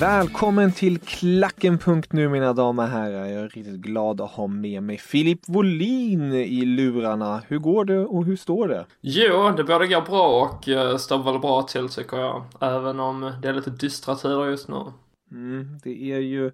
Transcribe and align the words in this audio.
Välkommen 0.00 0.72
till 0.72 0.98
Klacken.nu 0.98 2.28
mina 2.28 2.52
damer 2.52 2.82
och 2.82 2.88
herrar. 2.88 3.26
Jag 3.26 3.44
är 3.44 3.48
riktigt 3.48 3.80
glad 3.80 4.20
att 4.20 4.30
ha 4.30 4.46
med 4.46 4.82
mig 4.82 4.98
Filip 4.98 5.40
Wolin 5.48 6.32
i 6.32 6.64
lurarna. 6.64 7.42
Hur 7.48 7.58
går 7.58 7.84
det 7.84 7.98
och 7.98 8.24
hur 8.24 8.36
står 8.36 8.68
det? 8.68 8.86
Jo, 9.00 9.52
det 9.56 9.64
både 9.64 9.86
går 9.86 10.00
bra 10.00 10.42
och 10.42 10.68
eh, 10.68 10.96
står 10.96 11.22
väl 11.22 11.38
bra 11.38 11.62
till 11.62 11.88
tycker 11.88 12.16
jag. 12.16 12.44
Även 12.60 13.00
om 13.00 13.32
det 13.42 13.48
är 13.48 13.52
lite 13.52 13.70
dystra 13.70 14.14
tider 14.14 14.46
just 14.46 14.68
nu. 14.68 14.84
Mm, 15.30 15.78
det 15.82 16.12
är 16.12 16.18
ju, 16.18 16.50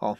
ja, 0.00 0.16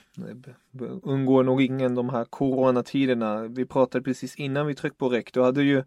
undgår 1.03 1.42
nog 1.42 1.62
ingen 1.62 1.94
de 1.94 2.09
här 2.09 2.25
coronatiderna. 2.25 3.42
Vi 3.42 3.64
pratade 3.64 4.05
precis 4.05 4.36
innan 4.36 4.66
vi 4.66 4.75
tryckte 4.75 4.98
på 4.98 5.09
räck. 5.09 5.33
Du 5.33 5.42
hade 5.42 5.62
ju 5.62 5.84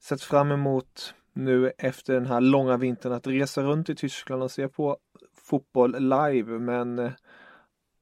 sett 0.00 0.22
fram 0.22 0.52
emot 0.52 1.14
nu 1.32 1.72
efter 1.78 2.14
den 2.14 2.26
här 2.26 2.40
långa 2.40 2.76
vintern 2.76 3.12
att 3.12 3.26
resa 3.26 3.62
runt 3.62 3.88
i 3.88 3.94
Tyskland 3.94 4.42
och 4.42 4.50
se 4.50 4.68
på 4.68 4.96
fotboll 5.46 5.92
live 5.98 6.58
men 6.58 6.98
eh, 6.98 7.12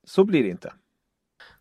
så 0.04 0.24
blir 0.24 0.42
det 0.42 0.48
inte. 0.48 0.72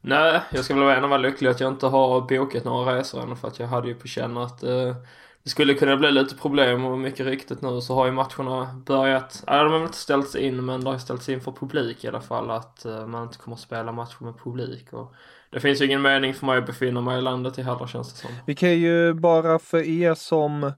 Nej, 0.02 0.42
jag 0.52 0.66
ska 0.66 0.74
väl 0.74 0.84
vara 0.84 0.96
en 0.96 1.10
vara 1.10 1.18
lycklig 1.18 1.50
att 1.50 1.60
jag 1.60 1.72
inte 1.72 1.88
har 1.88 2.22
bokat 2.22 2.64
några 2.64 2.96
resor 2.98 3.22
än 3.22 3.36
för 3.36 3.48
att 3.48 3.60
jag 3.60 3.68
hade 3.68 3.88
ju 3.88 3.96
på 3.96 4.08
känn 4.08 4.38
att 4.38 4.64
eh, 4.64 4.96
det 5.44 5.50
skulle 5.50 5.74
kunna 5.74 5.98
bli 5.98 6.12
lite 6.12 6.36
problem 6.36 6.86
och 6.86 7.00
mycket 7.00 7.26
riktigt 7.26 7.62
nu 7.62 7.82
så 7.82 7.96
har 7.96 8.06
ju 8.06 8.12
matcherna 8.12 8.82
börjat, 8.86 9.44
ja 9.48 9.64
de 9.64 9.72
har 9.72 9.80
väl 9.80 9.88
inte 9.88 9.98
ställts 9.98 10.36
in 10.36 10.66
men 10.66 10.84
det 10.84 10.90
har 10.90 10.98
ställts 10.98 11.30
in 11.30 11.42
för 11.42 11.52
publik 11.52 12.04
i 12.04 12.08
alla 12.08 12.22
fall 12.22 12.52
att 12.52 12.86
eh, 12.86 13.08
man 13.08 13.24
inte 13.24 13.38
kommer 13.38 13.56
att 13.56 13.62
spela 13.62 13.92
matcher 13.92 14.24
med 14.24 14.38
publik 14.38 14.94
och 14.94 15.14
det 15.50 15.60
finns 15.60 15.82
ju 15.82 15.86
ingen 15.86 16.02
mening 16.02 16.34
för 16.34 16.46
mig 16.46 16.58
att 16.58 16.66
befinna 16.66 17.02
mig 17.02 17.18
i 17.18 17.22
landet 17.22 17.60
i 17.60 17.62
heller 17.62 17.88
känns 17.88 18.14
det 18.14 18.20
som. 18.20 18.32
Vi 18.46 18.56
kan 18.56 18.80
ju 18.80 19.14
bara 19.14 19.60
för 19.60 19.88
er 19.88 20.14
som 20.14 20.72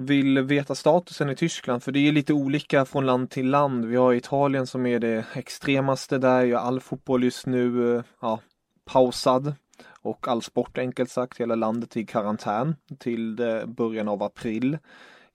vill 0.00 0.40
veta 0.40 0.74
statusen 0.74 1.30
i 1.30 1.36
Tyskland 1.36 1.82
för 1.82 1.92
det 1.92 2.08
är 2.08 2.12
lite 2.12 2.32
olika 2.32 2.84
från 2.84 3.06
land 3.06 3.30
till 3.30 3.50
land. 3.50 3.84
Vi 3.84 3.96
har 3.96 4.14
Italien 4.14 4.66
som 4.66 4.86
är 4.86 4.98
det 4.98 5.24
extremaste 5.34 6.18
där 6.18 6.54
all 6.54 6.80
fotboll 6.80 7.24
just 7.24 7.46
nu 7.46 7.96
eh, 7.96 8.02
ja, 8.20 8.40
pausad 8.84 9.54
och 10.02 10.28
all 10.28 10.42
sport 10.42 10.78
enkelt 10.78 11.10
sagt, 11.10 11.40
hela 11.40 11.54
landet 11.54 11.96
i 11.96 12.06
karantän 12.06 12.76
till 12.98 13.36
början 13.66 14.08
av 14.08 14.22
april. 14.22 14.78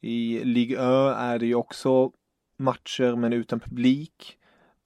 I 0.01 0.43
Ligue 0.43 0.77
1 0.77 0.81
är 1.17 1.39
det 1.39 1.45
ju 1.45 1.55
också 1.55 2.11
matcher 2.57 3.15
men 3.15 3.33
utan 3.33 3.59
publik. 3.59 4.37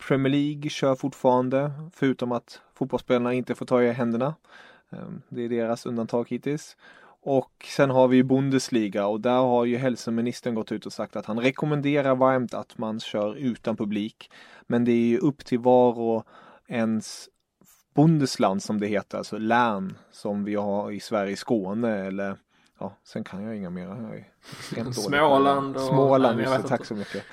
Premier 0.07 0.31
League 0.31 0.69
kör 0.69 0.95
fortfarande 0.95 1.71
förutom 1.93 2.31
att 2.31 2.61
fotbollsspelarna 2.73 3.33
inte 3.33 3.55
får 3.55 3.65
ta 3.65 3.83
i 3.83 3.91
händerna. 3.91 4.35
Ehm, 4.91 5.21
det 5.29 5.41
är 5.41 5.49
deras 5.49 5.85
undantag 5.85 6.29
hittills. 6.29 6.77
Och 7.21 7.65
sen 7.75 7.89
har 7.89 8.07
vi 8.07 8.23
Bundesliga 8.23 9.07
och 9.07 9.21
där 9.21 9.37
har 9.37 9.65
ju 9.65 9.77
hälsoministern 9.77 10.55
gått 10.55 10.71
ut 10.71 10.85
och 10.85 10.93
sagt 10.93 11.15
att 11.15 11.25
han 11.25 11.39
rekommenderar 11.39 12.15
varmt 12.15 12.53
att 12.53 12.77
man 12.77 12.99
kör 12.99 13.35
utan 13.35 13.77
publik. 13.77 14.31
Men 14.67 14.85
det 14.85 14.91
är 14.91 15.05
ju 15.05 15.17
upp 15.17 15.45
till 15.45 15.59
var 15.59 15.99
och 15.99 16.25
ens 16.67 17.29
Bundesland 17.95 18.63
som 18.63 18.79
det 18.79 18.87
heter, 18.87 19.17
alltså 19.17 19.37
län 19.37 19.97
som 20.11 20.43
vi 20.43 20.55
har 20.55 20.91
i 20.91 20.99
Sverige, 20.99 21.35
Skåne 21.35 22.05
eller 22.07 22.37
ja, 22.79 22.97
sen 23.03 23.23
kan 23.23 23.43
jag 23.43 23.55
inga 23.55 23.69
mer. 23.69 24.25
Småland 24.91 25.75
och... 25.75 25.81
Småland, 25.81 26.39
just 26.39 26.61
det, 26.61 26.67
tack 26.67 26.85
så 26.85 26.95
mycket. 26.95 27.23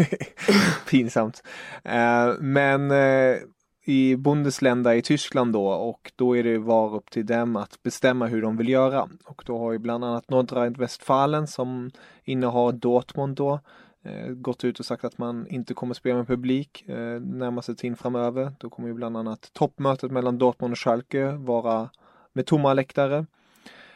Pinsamt. 0.90 1.42
Uh, 1.86 2.40
men 2.40 2.90
uh, 2.90 3.38
i 3.88 4.16
Bundesländer 4.16 4.92
i 4.92 5.02
Tyskland 5.02 5.52
då 5.52 5.66
och 5.68 6.12
då 6.16 6.36
är 6.36 6.42
det 6.42 6.58
var 6.58 6.94
upp 6.94 7.10
till 7.10 7.26
dem 7.26 7.56
att 7.56 7.82
bestämma 7.82 8.26
hur 8.26 8.42
de 8.42 8.56
vill 8.56 8.68
göra. 8.68 9.08
Och 9.24 9.42
då 9.46 9.58
har 9.58 9.72
ju 9.72 9.78
bland 9.78 10.04
annat 10.04 10.28
Nordrhein-Westfalen 10.30 11.46
som 11.46 11.90
innehar 12.24 12.72
Dortmund 12.72 13.36
då 13.36 13.60
eh, 14.02 14.28
gått 14.28 14.64
ut 14.64 14.78
och 14.78 14.86
sagt 14.86 15.04
att 15.04 15.18
man 15.18 15.46
inte 15.46 15.74
kommer 15.74 15.94
spela 15.94 16.16
med 16.16 16.26
publik 16.26 16.88
eh, 16.88 17.20
närmaste 17.20 17.74
tiden 17.74 17.96
framöver. 17.96 18.52
Då 18.58 18.70
kommer 18.70 18.88
ju 18.88 18.94
bland 18.94 19.16
annat 19.16 19.50
toppmötet 19.52 20.10
mellan 20.10 20.38
Dortmund 20.38 20.72
och 20.72 20.78
Schalke 20.78 21.30
vara 21.30 21.90
med 22.32 22.46
tomma 22.46 22.74
läktare. 22.74 23.26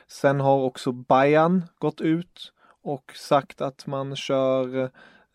Sen 0.07 0.41
har 0.41 0.63
också 0.63 0.93
Bayern 0.93 1.63
gått 1.79 2.01
ut 2.01 2.53
och 2.83 3.13
sagt 3.17 3.61
att 3.61 3.87
man 3.87 4.17
kör 4.17 4.83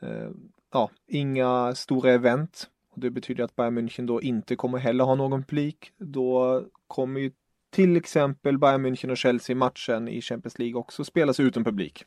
eh, 0.01 0.29
ja, 0.74 0.89
inga 1.07 1.75
stora 1.75 2.12
event 2.12 2.69
det 3.00 3.09
betyder 3.09 3.44
att 3.44 3.56
Bayern 3.56 3.78
München 3.78 4.08
då 4.08 4.22
inte 4.22 4.56
kommer 4.56 4.78
heller 4.78 5.03
ha 5.03 5.16
någon 5.16 5.44
publik. 5.44 5.91
Då 5.97 6.63
kommer 6.88 7.19
ju 7.19 7.31
till 7.72 7.97
exempel 7.97 8.58
Bayern 8.58 8.85
München 8.85 9.12
och 9.12 9.18
Chelsea 9.18 9.56
matchen 9.56 10.08
i 10.08 10.22
Champions 10.22 10.59
League 10.59 10.80
också 10.80 11.03
spelas 11.03 11.40
utan 11.40 11.63
publik. 11.63 12.06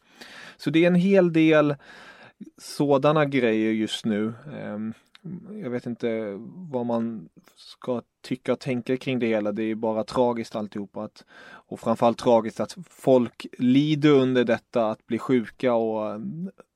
Så 0.56 0.70
det 0.70 0.84
är 0.84 0.86
en 0.86 0.94
hel 0.94 1.32
del 1.32 1.74
sådana 2.58 3.24
grejer 3.24 3.72
just 3.72 4.04
nu. 4.04 4.34
Ehm, 4.52 4.94
jag 5.62 5.70
vet 5.70 5.86
inte 5.86 6.38
vad 6.70 6.86
man 6.86 7.28
ska 7.56 8.02
tycka 8.22 8.52
och 8.52 8.60
tänka 8.60 8.96
kring 8.96 9.18
det 9.18 9.26
hela. 9.26 9.52
Det 9.52 9.62
är 9.62 9.74
bara 9.74 10.04
tragiskt 10.04 10.56
alltihopa. 10.56 11.02
Att, 11.02 11.24
och 11.42 11.80
framförallt 11.80 12.18
tragiskt 12.18 12.60
att 12.60 12.76
folk 12.90 13.46
lider 13.58 14.10
under 14.10 14.44
detta, 14.44 14.90
att 14.90 15.06
bli 15.06 15.18
sjuka 15.18 15.74
och 15.74 16.20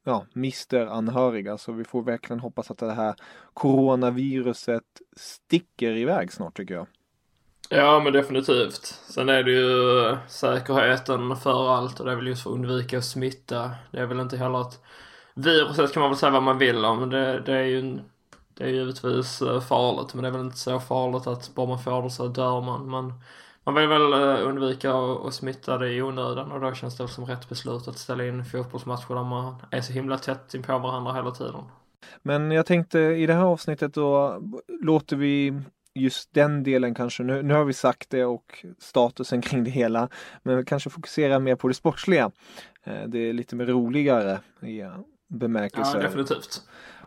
ja, 0.04 0.26
mister 0.32 0.86
anhöriga. 0.86 1.58
Så 1.58 1.72
vi 1.72 1.84
får 1.84 2.03
verkligen 2.03 2.41
hoppas 2.41 2.70
att 2.70 2.78
det 2.78 2.92
här 2.92 3.14
coronaviruset 3.54 4.82
sticker 5.16 5.97
iväg 5.97 6.32
snart 6.32 6.56
tycker 6.56 6.74
jag. 6.74 6.86
Ja 7.69 8.00
men 8.00 8.12
definitivt. 8.12 8.84
Sen 9.08 9.28
är 9.28 9.42
det 9.42 9.50
ju 9.50 10.16
säkerheten 10.28 11.36
för 11.36 11.74
allt 11.76 12.00
och 12.00 12.06
det 12.06 12.12
är 12.12 12.16
väl 12.16 12.26
just 12.26 12.42
för 12.42 12.50
att 12.50 12.56
undvika 12.56 13.03
smitta. 13.03 13.71
Det 13.91 13.98
är 13.98 14.06
väl 14.06 14.21
inte 14.21 14.36
heller 14.36 14.60
att 14.60 14.84
viruset 15.34 15.92
kan 15.92 16.01
man 16.01 16.10
väl 16.10 16.19
säga 16.19 16.33
vad 16.33 16.42
man 16.42 16.59
vill 16.59 16.84
om. 16.84 17.10
Det, 17.10 17.41
det 17.41 17.53
är 17.53 17.65
ju 17.65 17.98
det 18.54 18.65
är 18.65 18.69
givetvis 18.69 19.42
eh, 19.42 19.60
farligt 19.60 20.15
men 20.15 20.22
det 20.22 20.28
är 20.28 20.33
väl 20.33 20.45
inte 20.45 20.59
så 20.59 20.81
farligt 20.81 21.27
att 21.27 21.54
bara 21.54 21.66
man 21.66 21.78
får 21.78 22.03
det 22.03 22.10
så 22.10 22.28
dör 22.28 22.60
man. 22.60 22.89
man 22.89 23.13
man 23.65 23.75
vill 23.75 23.89
väl 23.89 24.13
eh, 24.13 24.48
undvika 24.48 24.95
att 24.95 25.34
smitta 25.34 25.78
det 25.78 25.92
i 25.92 26.03
onödan 26.03 26.53
och 26.53 26.60
då 26.60 26.75
känns 26.75 26.97
det 26.97 27.09
som 27.09 27.27
rätt 27.27 27.48
beslut 27.48 27.89
att 27.89 27.98
ställa 27.98 28.27
in 28.27 28.45
fotbollsmatcher 28.45 29.15
där 29.15 29.25
man 29.25 29.57
är 29.71 29.81
så 29.81 29.92
himla 29.92 30.19
tätt 30.19 30.54
in 30.54 30.63
på 30.63 30.78
varandra 30.78 31.13
hela 31.13 31.31
tiden. 31.31 31.63
Men 32.22 32.51
jag 32.51 32.66
tänkte 32.66 32.98
i 32.98 33.27
det 33.27 33.34
här 33.34 33.45
avsnittet 33.45 33.95
då 33.95 34.41
låter 34.83 35.16
vi 35.16 35.60
just 35.95 36.34
den 36.34 36.63
delen 36.63 36.95
kanske, 36.95 37.22
nu, 37.22 37.42
nu 37.42 37.54
har 37.54 37.65
vi 37.65 37.72
sagt 37.72 38.10
det 38.10 38.25
och 38.25 38.65
statusen 38.78 39.42
kring 39.42 39.65
det 39.65 39.71
hela, 39.71 40.09
men 40.42 40.57
vi 40.57 40.65
kanske 40.65 40.91
fokuserar 40.91 41.39
mer 41.39 41.57
på 41.57 41.69
det 41.69 41.75
sportsliga. 41.75 42.30
Eh, 42.84 43.03
det 43.07 43.19
är 43.19 43.33
lite 43.33 43.57
mer 43.57 43.66
roligare 43.66 44.41
i 44.63 44.83
bemärkelse. 45.28 45.97
Ja, 45.97 46.03
definitivt. 46.03 46.62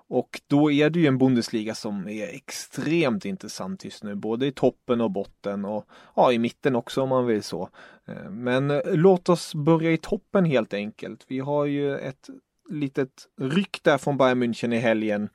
Och 0.10 0.42
då 0.48 0.72
är 0.72 0.90
det 0.90 1.00
ju 1.00 1.08
en 1.08 1.18
Bundesliga 1.18 1.76
som 1.76 2.08
är 2.08 2.28
extremt 2.28 3.26
intressant 3.26 3.86
just 3.86 4.04
nu, 4.04 4.16
både 4.16 4.48
i 4.48 4.52
toppen 4.52 5.02
och 5.02 5.12
botten 5.12 5.66
och 5.66 5.86
ja, 6.16 6.32
i 6.32 6.40
mitten 6.40 6.76
också 6.76 7.02
om 7.02 7.10
man 7.10 7.26
vill 7.26 7.44
så. 7.44 7.70
Eh, 8.08 8.30
men 8.30 8.72
eh, 8.72 8.80
låt 8.86 9.30
oss 9.30 9.56
börja 9.56 9.92
i 9.92 9.98
toppen 9.98 10.46
helt 10.46 10.74
enkelt. 10.74 11.26
Vi 11.28 11.40
har 11.40 11.66
ju 11.66 11.98
ett 11.98 12.30
litet 12.70 13.28
ryck 13.42 13.80
där 13.84 13.98
från 13.98 14.18
Bayern 14.18 14.44
München 14.44 14.76
i 14.76 14.78
helgen 14.78 15.30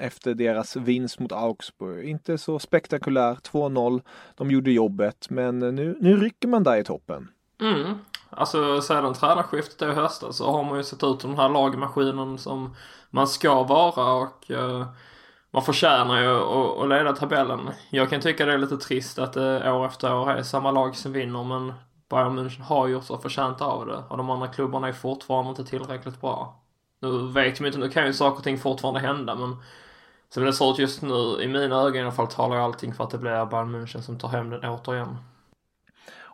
efter 0.00 0.34
deras 0.34 0.76
vinst 0.76 1.18
mot 1.18 1.32
Augsburg. 1.32 2.08
Inte 2.08 2.38
så 2.38 2.58
spektakulär, 2.58 3.34
2-0. 3.34 4.00
De 4.34 4.50
gjorde 4.50 4.70
jobbet, 4.70 5.30
men 5.30 5.58
nu, 5.58 5.96
nu 6.00 6.16
rycker 6.16 6.48
man 6.48 6.62
där 6.62 6.76
i 6.76 6.84
toppen. 6.84 7.28
Mm. 7.60 7.94
Alltså 8.30 8.80
sedan 8.80 9.14
tränarskiftet 9.14 9.82
i 9.82 9.92
höstas 9.92 10.36
så 10.36 10.52
har 10.52 10.64
man 10.64 10.76
ju 10.76 10.84
sett 10.84 11.04
ut 11.04 11.20
som 11.20 11.30
den 11.30 11.38
här 11.38 11.48
lagmaskinen 11.48 12.38
som 12.38 12.74
man 13.10 13.28
ska 13.28 13.62
vara 13.62 14.12
och 14.12 14.50
eh, 14.50 14.86
man 15.50 15.62
förtjänar 15.62 16.22
ju 16.22 16.36
att, 16.36 16.78
att 16.82 16.88
leda 16.88 17.12
tabellen. 17.12 17.70
Jag 17.90 18.10
kan 18.10 18.20
tycka 18.20 18.46
det 18.46 18.52
är 18.52 18.58
lite 18.58 18.76
trist 18.76 19.18
att 19.18 19.32
det 19.32 19.72
år 19.72 19.86
efter 19.86 20.14
år 20.14 20.30
är 20.30 20.42
samma 20.42 20.70
lag 20.70 20.96
som 20.96 21.12
vinner 21.12 21.44
men 21.44 21.72
Bayern 22.10 22.38
München 22.38 22.62
har 22.62 22.88
gjort 22.88 23.04
sig 23.04 23.18
förtjänt 23.18 23.60
av 23.60 23.86
det 23.86 24.02
och 24.08 24.16
de 24.16 24.30
andra 24.30 24.48
klubbarna 24.48 24.88
är 24.88 24.92
fortfarande 24.92 25.50
inte 25.50 25.64
tillräckligt 25.64 26.20
bra. 26.20 26.62
Nu 27.00 27.26
vet 27.32 27.60
man 27.60 27.66
inte, 27.66 27.78
nu 27.78 27.88
kan 27.88 28.06
ju 28.06 28.12
saker 28.12 28.38
och 28.38 28.44
ting 28.44 28.58
fortfarande 28.58 29.00
hända 29.00 29.34
men 29.34 29.56
som 30.28 30.44
det 30.44 30.52
ser 30.52 30.70
ut 30.70 30.78
just 30.78 31.02
nu, 31.02 31.42
i 31.42 31.48
mina 31.48 31.76
ögon 31.76 31.96
i 31.96 32.02
alla 32.02 32.12
fall, 32.12 32.26
talar 32.26 32.56
ju 32.56 32.62
allting 32.62 32.94
för 32.94 33.04
att 33.04 33.10
det 33.10 33.18
blir 33.18 33.46
Bayern 33.46 33.74
München 33.74 34.00
som 34.00 34.18
tar 34.18 34.28
hem 34.28 34.50
den 34.50 34.64
återigen. 34.64 35.16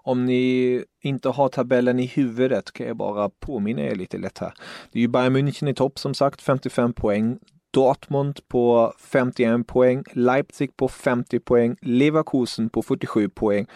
Om 0.07 0.25
ni 0.25 0.85
inte 1.03 1.29
har 1.29 1.49
tabellen 1.49 1.99
i 1.99 2.07
huvudet 2.07 2.73
kan 2.73 2.87
jag 2.87 2.97
bara 2.97 3.29
påminna 3.29 3.83
er 3.83 3.95
lite 3.95 4.19
lätt 4.19 4.39
här. 4.39 4.55
Det 4.93 4.99
är 4.99 5.01
ju 5.01 5.09
Bayern 5.09 5.37
München 5.37 5.71
i 5.71 5.75
topp 5.75 5.99
som 5.99 6.15
sagt, 6.15 6.43
55 6.43 6.93
poäng. 6.93 7.39
Dortmund 7.73 8.49
på 8.49 8.93
51 8.99 9.67
poäng, 9.67 10.05
Leipzig 10.13 10.77
på 10.77 10.89
50 10.89 11.41
poäng, 11.41 11.77
Leverkusen 11.83 12.69
på 12.69 12.83
47 12.83 13.29
poäng 13.29 13.67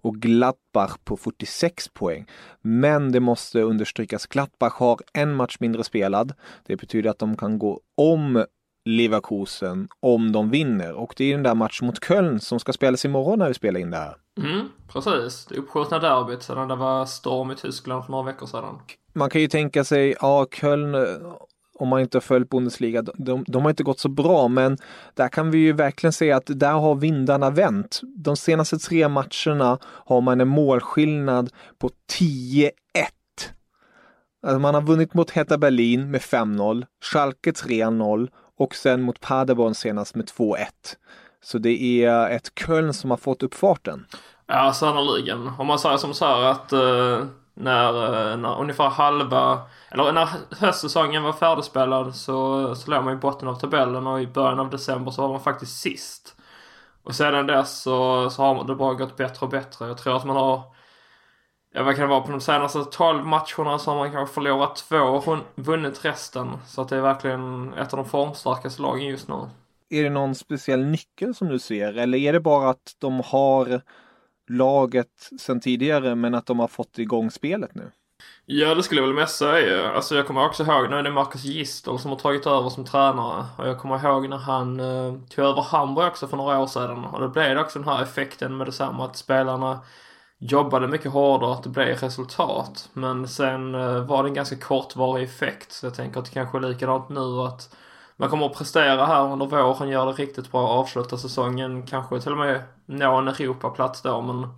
och 0.00 0.16
Gladbach 0.16 0.96
på 1.04 1.16
46 1.16 1.88
poäng. 1.88 2.26
Men 2.62 3.12
det 3.12 3.20
måste 3.20 3.60
understrykas, 3.60 4.26
Gladbach 4.26 4.74
har 4.74 4.98
en 5.12 5.34
match 5.34 5.56
mindre 5.60 5.84
spelad. 5.84 6.32
Det 6.66 6.76
betyder 6.76 7.10
att 7.10 7.18
de 7.18 7.36
kan 7.36 7.58
gå 7.58 7.80
om 7.96 8.44
Leverkusen 8.88 9.88
om 10.00 10.32
de 10.32 10.50
vinner 10.50 10.92
och 10.92 11.14
det 11.16 11.24
är 11.24 11.34
den 11.34 11.42
där 11.42 11.54
matchen 11.54 11.86
mot 11.86 12.04
Köln 12.04 12.40
som 12.40 12.60
ska 12.60 12.72
spelas 12.72 13.04
imorgon 13.04 13.38
när 13.38 13.48
vi 13.48 13.54
spelar 13.54 13.80
in 13.80 13.90
det 13.90 13.96
här. 13.96 14.16
Mm, 14.40 14.68
precis. 14.92 15.46
Det 15.46 15.56
uppskjutna 15.56 15.98
derbyt 15.98 16.42
sedan 16.42 16.68
det 16.68 16.76
var 16.76 17.06
storm 17.06 17.50
i 17.50 17.54
Tyskland 17.54 18.04
för 18.04 18.12
några 18.12 18.24
veckor 18.24 18.46
sedan. 18.46 18.78
Man 19.12 19.30
kan 19.30 19.40
ju 19.40 19.48
tänka 19.48 19.84
sig, 19.84 20.14
ja 20.20 20.46
Köln 20.50 20.94
om 21.78 21.88
man 21.88 22.00
inte 22.00 22.16
har 22.16 22.20
följt 22.20 22.50
Bundesliga, 22.50 23.02
de, 23.02 23.44
de, 23.46 23.62
har 23.62 23.70
inte 23.70 23.82
gått 23.82 24.00
så 24.00 24.08
bra 24.08 24.48
men 24.48 24.78
där 25.14 25.28
kan 25.28 25.50
vi 25.50 25.58
ju 25.58 25.72
verkligen 25.72 26.12
se 26.12 26.32
att 26.32 26.42
där 26.46 26.72
har 26.72 26.94
vindarna 26.94 27.50
vänt. 27.50 28.00
De 28.16 28.36
senaste 28.36 28.78
tre 28.78 29.08
matcherna 29.08 29.78
har 29.82 30.20
man 30.20 30.40
en 30.40 30.48
målskillnad 30.48 31.50
på 31.78 31.90
10-1. 32.20 32.70
Alltså 34.42 34.58
man 34.58 34.74
har 34.74 34.82
vunnit 34.82 35.14
mot 35.14 35.30
Heta 35.30 35.58
Berlin 35.58 36.10
med 36.10 36.20
5-0, 36.20 36.86
Schalke 37.04 37.50
3-0 37.50 38.28
och 38.58 38.74
sen 38.74 39.02
mot 39.02 39.20
Paderborn 39.20 39.74
senast 39.74 40.14
med 40.14 40.26
2-1. 40.26 40.66
Så 41.40 41.58
det 41.58 42.04
är 42.04 42.30
ett 42.30 42.52
Köln 42.66 42.94
som 42.94 43.10
har 43.10 43.16
fått 43.16 43.42
upp 43.42 43.54
farten. 43.54 44.06
Ja, 44.46 44.72
sannerligen. 44.72 45.50
Om 45.58 45.66
man 45.66 45.78
säger 45.78 45.96
som 45.96 46.14
så 46.14 46.24
här 46.26 46.42
att 46.42 46.72
uh, 46.72 47.24
när, 47.54 47.92
uh, 47.92 48.36
när 48.36 48.60
ungefär 48.60 48.88
halva, 48.88 49.60
eller 49.90 50.12
när 50.12 50.28
höstsäsongen 50.50 51.22
var 51.22 51.32
färdigspelad 51.32 52.14
så, 52.14 52.74
så 52.74 52.90
låg 52.90 53.04
man 53.04 53.14
i 53.14 53.16
botten 53.16 53.48
av 53.48 53.54
tabellen 53.54 54.06
och 54.06 54.22
i 54.22 54.26
början 54.26 54.60
av 54.60 54.70
december 54.70 55.10
så 55.10 55.22
var 55.22 55.28
man 55.28 55.40
faktiskt 55.40 55.80
sist. 55.80 56.36
Och 57.02 57.14
sedan 57.14 57.46
dess 57.46 57.82
så, 57.82 58.30
så 58.30 58.42
har 58.42 58.64
det 58.64 58.74
bara 58.74 58.94
gått 58.94 59.16
bättre 59.16 59.46
och 59.46 59.50
bättre. 59.50 59.86
Jag 59.88 59.98
tror 59.98 60.16
att 60.16 60.24
man 60.24 60.36
har 60.36 60.62
Ja, 61.78 61.84
vad 61.84 61.96
kan 61.96 62.02
det 62.02 62.08
vara? 62.08 62.20
På 62.20 62.30
de 62.30 62.40
senaste 62.40 62.84
12 62.84 63.26
matcherna 63.26 63.78
så 63.78 63.90
har 63.90 63.96
man 63.96 64.12
kanske 64.12 64.34
förlorat 64.34 64.76
två 64.76 64.98
och 64.98 65.38
vunnit 65.54 66.04
resten. 66.04 66.52
Så 66.66 66.82
att 66.82 66.88
det 66.88 66.96
är 66.96 67.00
verkligen 67.00 67.74
ett 67.74 67.92
av 67.92 67.96
de 67.96 68.08
formstarkaste 68.08 68.82
lagen 68.82 69.06
just 69.06 69.28
nu. 69.28 69.34
Är 69.90 70.02
det 70.02 70.10
någon 70.10 70.34
speciell 70.34 70.84
nyckel 70.84 71.34
som 71.34 71.48
du 71.48 71.58
ser 71.58 71.98
eller 71.98 72.18
är 72.18 72.32
det 72.32 72.40
bara 72.40 72.70
att 72.70 72.96
de 72.98 73.20
har 73.20 73.80
laget 74.50 75.30
sedan 75.40 75.60
tidigare 75.60 76.14
men 76.14 76.34
att 76.34 76.46
de 76.46 76.58
har 76.58 76.68
fått 76.68 76.98
igång 76.98 77.30
spelet 77.30 77.74
nu? 77.74 77.90
Ja, 78.46 78.74
det 78.74 78.82
skulle 78.82 79.00
jag 79.00 79.08
väl 79.08 79.16
mest 79.16 79.36
säga. 79.36 79.90
Alltså 79.90 80.16
jag 80.16 80.26
kommer 80.26 80.46
också 80.46 80.62
ihåg 80.62 80.90
när 80.90 81.02
det 81.02 81.08
är 81.08 81.12
Marcus 81.12 81.44
Gistel 81.44 81.98
som 81.98 82.10
har 82.10 82.18
tagit 82.18 82.46
över 82.46 82.68
som 82.68 82.84
tränare. 82.84 83.46
Och 83.58 83.68
jag 83.68 83.78
kommer 83.78 84.04
ihåg 84.04 84.28
när 84.28 84.36
han 84.36 84.80
eh, 84.80 85.14
tog 85.28 85.44
över 85.44 85.62
Hamburg 85.62 86.06
också 86.06 86.28
för 86.28 86.36
några 86.36 86.58
år 86.58 86.66
sedan. 86.66 87.04
Och 87.04 87.20
då 87.20 87.28
blev 87.28 87.54
det 87.54 87.60
också 87.60 87.78
den 87.78 87.88
här 87.88 88.02
effekten 88.02 88.56
med 88.56 88.66
detsamma 88.66 89.04
att 89.04 89.16
spelarna 89.16 89.80
jobbade 90.38 90.88
mycket 90.88 91.12
hårdare 91.12 91.52
att 91.52 91.62
det 91.62 91.68
blev 91.68 91.96
resultat. 91.96 92.88
Men 92.92 93.28
sen 93.28 93.74
eh, 93.74 94.04
var 94.04 94.22
det 94.22 94.28
en 94.28 94.34
ganska 94.34 94.56
kortvarig 94.56 95.24
effekt. 95.24 95.72
Så 95.72 95.86
jag 95.86 95.94
tänker 95.94 96.18
att 96.18 96.26
det 96.26 96.32
kanske 96.32 96.58
är 96.58 96.62
likadant 96.62 97.08
nu 97.08 97.40
att 97.40 97.76
man 98.16 98.28
kommer 98.28 98.46
att 98.46 98.58
prestera 98.58 99.06
här 99.06 99.32
under 99.32 99.46
våren, 99.46 99.88
göra 99.88 100.04
det 100.04 100.22
riktigt 100.22 100.52
bra, 100.52 100.68
avsluta 100.68 101.18
säsongen, 101.18 101.86
kanske 101.86 102.20
till 102.20 102.32
och 102.32 102.38
med 102.38 102.62
nå 102.86 103.16
en 103.16 103.28
Europaplats 103.28 104.02
då. 104.02 104.20
Men, 104.22 104.48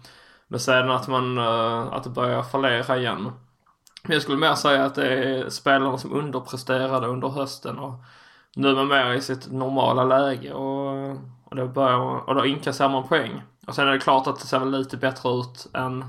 men 0.48 0.60
sen 0.60 0.90
att 0.90 1.08
man, 1.08 1.38
eh, 1.38 1.92
att 1.92 2.04
det 2.04 2.10
börjar 2.10 2.42
fallera 2.42 2.98
igen. 2.98 3.32
Men 4.02 4.12
jag 4.12 4.22
skulle 4.22 4.38
mer 4.38 4.54
säga 4.54 4.84
att 4.84 4.94
det 4.94 5.08
är 5.08 5.50
spelarna 5.50 5.98
som 5.98 6.12
underpresterade 6.12 7.06
under 7.06 7.28
hösten 7.28 7.78
och 7.78 7.94
nu 8.56 8.68
är 8.68 8.74
man 8.74 8.88
mer 8.88 9.12
i 9.12 9.20
sitt 9.20 9.52
normala 9.52 10.04
läge 10.04 10.52
och, 10.52 11.10
och, 11.44 11.56
då, 11.56 11.66
börjar, 11.66 12.28
och 12.28 12.34
då 12.34 12.46
inkasserar 12.46 12.88
man 12.88 13.08
poäng. 13.08 13.42
Och 13.66 13.74
sen 13.74 13.88
är 13.88 13.92
det 13.92 13.98
klart 13.98 14.26
att 14.26 14.40
det 14.40 14.46
ser 14.46 14.58
väl 14.58 14.78
lite 14.78 14.96
bättre 14.96 15.30
ut 15.30 15.66
än, 15.74 16.04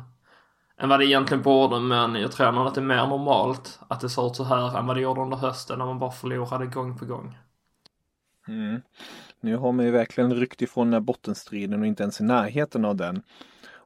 än 0.77 0.89
vad 0.89 0.99
det 0.99 1.05
egentligen 1.05 1.43
borde 1.43 1.79
men 1.79 2.15
jag 2.15 2.31
tror 2.31 2.51
nog 2.51 2.67
att 2.67 2.75
det 2.75 2.81
är 2.81 2.85
mer 2.85 3.07
normalt 3.07 3.79
att 3.87 3.99
det 3.99 4.09
ser 4.09 4.27
ut 4.27 4.35
så 4.35 4.43
här 4.43 4.77
än 4.77 4.87
vad 4.87 4.95
det 4.95 5.01
gjorde 5.01 5.21
under 5.21 5.37
hösten 5.37 5.79
när 5.79 5.85
man 5.85 5.99
bara 5.99 6.11
förlorade 6.11 6.65
gång 6.65 6.97
på 6.97 7.05
gång. 7.05 7.37
Mm. 8.47 8.81
Nu 9.39 9.55
har 9.55 9.71
man 9.71 9.85
ju 9.85 9.91
verkligen 9.91 10.33
ryckt 10.35 10.61
ifrån 10.61 10.87
den 10.87 10.93
här 10.93 10.99
bottenstriden 10.99 11.81
och 11.81 11.87
inte 11.87 12.03
ens 12.03 12.21
i 12.21 12.23
närheten 12.23 12.85
av 12.85 12.95
den. 12.95 13.23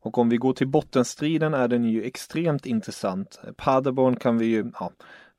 Och 0.05 0.17
om 0.17 0.29
vi 0.29 0.37
går 0.37 0.53
till 0.53 0.67
bottenstriden 0.67 1.53
är 1.53 1.67
den 1.67 1.83
ju 1.83 2.03
extremt 2.03 2.65
intressant. 2.65 3.39
Paderborn 3.57 4.15
kan 4.15 4.37
vi 4.37 4.45
ju, 4.45 4.71
ja, 4.79 4.91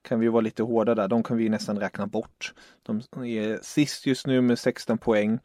kan 0.03 0.21
vi 0.21 0.29
vara 0.29 0.41
lite 0.41 0.63
hårda 0.63 0.95
där. 0.95 1.09
De 1.09 1.23
kan 1.23 1.37
vi 1.37 1.49
nästan 1.49 1.79
räkna 1.79 2.07
bort. 2.07 2.55
De 2.83 2.97
är 3.25 3.59
sist 3.63 4.07
just 4.07 4.27
nu 4.27 4.41
med 4.41 4.59
16 4.59 4.99
poäng. 4.99 5.39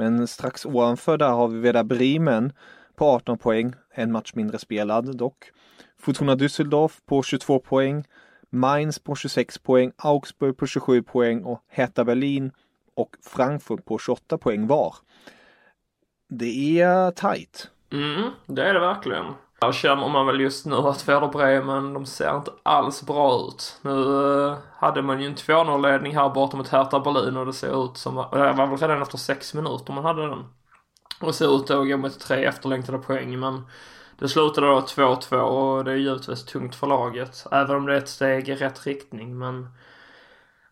Men 0.00 0.26
strax 0.26 0.66
ovanför 0.66 1.16
där 1.16 1.28
har 1.28 1.48
vi 1.48 1.58
Veda 1.58 1.84
Bremen 1.84 2.52
på 2.94 3.04
18 3.04 3.38
poäng, 3.38 3.74
en 3.90 4.12
match 4.12 4.32
mindre 4.34 4.58
spelad 4.58 5.16
dock. 5.16 5.50
Fortuna 5.98 6.34
Düsseldorf 6.34 7.00
på 7.06 7.22
22 7.22 7.58
poäng, 7.58 8.04
Mainz 8.50 8.98
på 8.98 9.14
26 9.14 9.58
poäng, 9.58 9.92
Augsburg 9.96 10.56
på 10.56 10.66
27 10.66 11.02
poäng 11.02 11.44
och 11.44 11.64
Hertha 11.68 12.04
Berlin 12.04 12.52
och 12.94 13.16
Frankfurt 13.22 13.84
på 13.84 13.98
28 13.98 14.38
poäng 14.38 14.66
var. 14.66 14.94
Det 16.28 16.80
är 16.80 17.10
tajt. 17.10 17.70
Mm, 17.92 18.30
det 18.46 18.62
är 18.62 18.74
det 18.74 18.80
verkligen. 18.80 19.24
Här 19.62 19.72
känner 19.72 20.08
man 20.08 20.26
väl 20.26 20.40
just 20.40 20.66
nu 20.66 20.76
att 20.76 21.08
Werder 21.08 21.28
Bremen, 21.28 21.94
de 21.94 22.06
ser 22.06 22.36
inte 22.36 22.50
alls 22.62 23.06
bra 23.06 23.46
ut. 23.48 23.78
Nu 23.82 24.24
eh, 24.46 24.58
hade 24.76 25.02
man 25.02 25.20
ju 25.20 25.26
en 25.26 25.34
2-0-ledning 25.34 26.16
här 26.16 26.28
borta 26.28 26.56
mot 26.56 26.68
Hertha 26.68 27.00
Berlin 27.00 27.36
och 27.36 27.46
det 27.46 27.52
ser 27.52 27.84
ut 27.84 27.96
som, 27.96 28.14
det 28.14 28.52
var 28.52 28.66
väl 28.66 28.76
redan 28.76 29.02
efter 29.02 29.18
sex 29.18 29.54
minuter 29.54 29.92
man 29.92 30.04
hade 30.04 30.28
den. 30.28 30.44
Och 31.20 31.26
det 31.26 31.32
ser 31.32 31.56
ut 31.56 31.70
att 31.70 31.88
gå 31.88 31.96
mot 31.96 32.20
tre 32.20 32.44
efterlängtade 32.44 32.98
poäng 32.98 33.40
men 33.40 33.66
det 34.18 34.28
slutade 34.28 34.66
då 34.66 34.80
2-2 34.80 35.36
och 35.40 35.84
det 35.84 35.92
är 35.92 35.96
givetvis 35.96 36.44
tungt 36.44 36.74
för 36.74 36.86
laget. 36.86 37.46
Även 37.50 37.76
om 37.76 37.86
det 37.86 37.94
är 37.94 37.98
ett 37.98 38.08
steg 38.08 38.48
i 38.48 38.54
rätt 38.54 38.86
riktning 38.86 39.38
men 39.38 39.68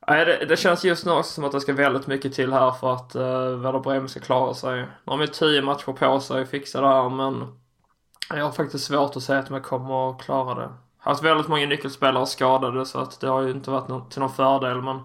Nej, 0.09 0.25
det, 0.25 0.45
det, 0.45 0.57
känns 0.57 0.85
just 0.85 1.07
nu 1.07 1.13
också 1.13 1.33
som 1.33 1.45
att 1.45 1.53
det 1.53 1.61
ska 1.61 1.73
väldigt 1.73 2.07
mycket 2.07 2.33
till 2.33 2.53
här 2.53 2.71
för 2.71 2.93
att 2.93 3.15
eh, 3.15 3.23
uh, 3.23 3.59
Werder 3.59 3.81
Bremen 3.81 4.09
ska 4.09 4.21
klara 4.21 4.55
sig. 4.55 4.81
Nu 4.81 4.87
har 5.05 5.19
de 5.19 5.27
tio 5.27 5.63
matcher 5.63 5.93
på 5.93 6.21
sig 6.21 6.43
att 6.43 6.49
fixa 6.49 6.81
det 6.81 6.89
här 6.89 7.09
men 7.09 7.59
jag 8.31 8.45
har 8.45 8.53
faktiskt 8.53 8.85
svårt 8.85 9.17
att 9.17 9.23
säga 9.23 9.39
att 9.39 9.51
man 9.51 9.63
kommer 9.63 10.11
att 10.11 10.23
klara 10.23 10.55
det. 10.55 10.71
Har 10.99 11.13
Haft 11.13 11.25
väldigt 11.25 11.49
många 11.49 11.67
nyckelspelare 11.67 12.27
skadade 12.27 12.87
så 12.87 12.99
att 12.99 13.21
det 13.21 13.29
har 13.29 13.43
ju 13.43 13.51
inte 13.51 13.71
varit 13.71 14.11
till 14.11 14.21
någon 14.21 14.31
fördel 14.31 14.83
men 14.83 15.01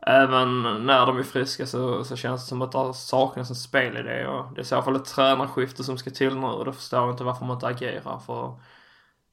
även 0.00 0.62
när 0.86 1.06
de 1.06 1.18
är 1.18 1.22
friska 1.22 1.66
så, 1.66 2.04
så 2.04 2.16
känns 2.16 2.42
det 2.42 2.48
som 2.48 2.62
att 2.62 2.72
det 2.72 2.94
saknas 2.94 3.50
en 3.50 3.56
spelidé 3.56 4.26
och 4.26 4.54
det 4.54 4.60
är 4.60 4.62
i 4.62 4.66
så 4.66 4.82
fall 4.82 4.96
ett 4.96 5.04
tränarskifte 5.04 5.84
som 5.84 5.98
ska 5.98 6.10
till 6.10 6.36
nu 6.36 6.46
och 6.46 6.64
då 6.64 6.72
förstår 6.72 7.00
jag 7.00 7.10
inte 7.10 7.24
varför 7.24 7.44
man 7.44 7.56
inte 7.56 7.66
agerar 7.66 8.18
för 8.18 8.60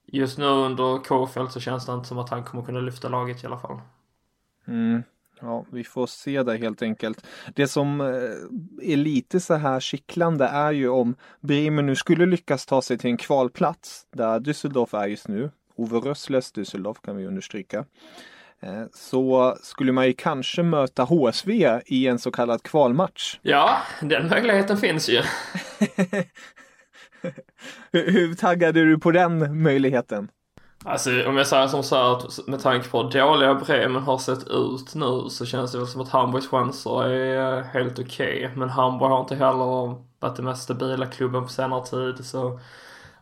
just 0.05 0.37
nu 0.37 0.45
under 0.45 1.03
Kofeld 1.03 1.51
så 1.51 1.59
känns 1.59 1.85
det 1.85 1.93
inte 1.93 2.07
som 2.07 2.19
att 2.19 2.29
han 2.29 2.43
kommer 2.43 2.63
kunna 2.65 2.79
lyfta 2.79 3.09
laget 3.09 3.43
i 3.43 3.47
alla 3.47 3.59
fall. 3.59 3.81
Mm. 4.67 5.03
Ja, 5.45 5.65
vi 5.71 5.83
får 5.83 6.07
se 6.07 6.43
det 6.43 6.57
helt 6.57 6.81
enkelt. 6.81 7.25
Det 7.55 7.67
som 7.67 8.01
eh, 8.01 8.07
är 8.91 8.95
lite 8.97 9.39
så 9.39 9.53
här 9.53 9.79
kittlande 9.79 10.45
är 10.45 10.71
ju 10.71 10.89
om 10.89 11.15
Bremen 11.41 11.85
nu 11.85 11.95
skulle 11.95 12.25
lyckas 12.25 12.65
ta 12.65 12.81
sig 12.81 12.97
till 12.97 13.09
en 13.09 13.17
kvalplats 13.17 14.07
där 14.11 14.39
Düsseldorf 14.39 14.97
är 15.03 15.07
just 15.07 15.27
nu. 15.27 15.51
Ove 15.75 15.97
Rössles 15.97 16.53
Düsseldorf 16.53 16.97
kan 17.05 17.17
vi 17.17 17.27
understryka. 17.27 17.85
eh, 18.59 18.83
så 18.93 19.57
skulle 19.61 19.91
man 19.91 20.07
ju 20.07 20.13
kanske 20.13 20.63
möta 20.63 21.03
HSV 21.03 21.79
i 21.85 22.07
en 22.07 22.19
så 22.19 22.31
kallad 22.31 22.63
kvalmatch. 22.63 23.39
Ja, 23.41 23.77
den 24.01 24.29
möjligheten 24.29 24.77
finns 24.77 25.09
ju. 25.09 25.21
hur, 27.91 28.11
hur 28.11 28.35
taggade 28.35 28.79
är 28.79 28.85
du 28.85 28.99
på 28.99 29.11
den 29.11 29.63
möjligheten? 29.63 30.29
Alltså 30.85 31.27
om 31.27 31.37
jag 31.37 31.47
säger 31.47 31.67
som 31.67 31.83
så 31.83 31.95
här 31.95 32.11
att 32.13 32.47
med 32.47 32.59
tanke 32.59 32.89
på 32.89 33.03
hur 33.03 33.09
dåliga 33.09 33.53
Bremen 33.53 34.03
har 34.03 34.17
sett 34.17 34.47
ut 34.47 34.95
nu 34.95 35.29
så 35.29 35.45
känns 35.45 35.71
det 35.71 35.77
väl 35.77 35.87
som 35.87 36.01
att 36.01 36.09
Hamburgs 36.09 36.47
chanser 36.47 37.03
är 37.03 37.57
eh, 37.57 37.63
helt 37.63 37.99
okej. 37.99 38.45
Okay. 38.45 38.49
Men 38.55 38.69
Hamburg 38.69 39.09
har 39.09 39.19
inte 39.19 39.35
heller 39.35 39.95
varit 40.19 40.35
den 40.35 40.45
mest 40.45 40.63
stabila 40.63 41.05
klubben 41.05 41.43
på 41.43 41.49
senare 41.49 41.85
tid 41.85 42.25
så 42.25 42.59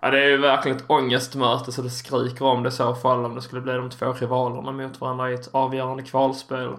Ja 0.01 0.11
det 0.11 0.23
är 0.23 0.29
ju 0.29 0.37
verkligen 0.37 0.77
ett 0.77 0.89
ångestmöte 0.89 1.71
så 1.71 1.81
det 1.81 1.89
skriker 1.89 2.45
om 2.45 2.63
det 2.63 2.69
i 2.69 2.71
så 2.71 2.95
fall 2.95 3.25
om 3.25 3.35
det 3.35 3.41
skulle 3.41 3.61
bli 3.61 3.73
de 3.73 3.89
två 3.89 4.13
rivalerna 4.13 4.71
mot 4.71 5.01
varandra 5.01 5.31
i 5.31 5.33
ett 5.33 5.49
avgörande 5.51 6.03
kvalspel. 6.03 6.69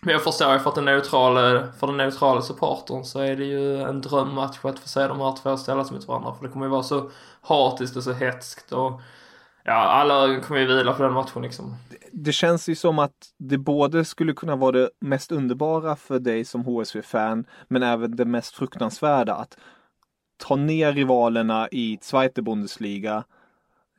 Men 0.00 0.12
jag 0.12 0.24
förstår 0.24 0.52
ju 0.52 0.58
för 0.58 0.68
att 0.68 0.74
den 0.74 0.84
neutrala, 0.84 1.72
för 1.78 1.86
den 1.86 1.96
neutrala 1.96 2.42
supporten 2.42 3.04
så 3.04 3.20
är 3.20 3.36
det 3.36 3.44
ju 3.44 3.82
en 3.82 4.00
drömmatch 4.00 4.64
att 4.64 4.78
få 4.78 4.88
se 4.88 5.08
de 5.08 5.20
här 5.20 5.36
två 5.42 5.56
ställas 5.56 5.90
mot 5.90 6.08
varandra. 6.08 6.34
För 6.34 6.46
det 6.46 6.52
kommer 6.52 6.66
ju 6.66 6.70
vara 6.70 6.82
så 6.82 7.10
hatiskt 7.40 7.96
och 7.96 8.02
så 8.02 8.12
hetskt 8.12 8.72
och 8.72 9.00
ja, 9.66 9.74
alla 9.74 10.40
kommer 10.40 10.60
ju 10.60 10.66
vila 10.66 10.92
på 10.92 11.02
den 11.02 11.12
matchen 11.12 11.42
liksom. 11.42 11.76
Det 12.12 12.32
känns 12.32 12.68
ju 12.68 12.74
som 12.74 12.98
att 12.98 13.34
det 13.38 13.58
både 13.58 14.04
skulle 14.04 14.32
kunna 14.32 14.56
vara 14.56 14.72
det 14.72 14.90
mest 15.00 15.32
underbara 15.32 15.96
för 15.96 16.18
dig 16.18 16.44
som 16.44 16.64
HSV-fan, 16.64 17.46
men 17.68 17.82
även 17.82 18.16
det 18.16 18.24
mest 18.24 18.54
fruktansvärda 18.54 19.34
att 19.34 19.58
ta 20.36 20.56
ner 20.56 20.92
rivalerna 20.92 21.68
i 21.72 21.98
Zweite 22.00 22.42
Bundesliga 22.42 23.24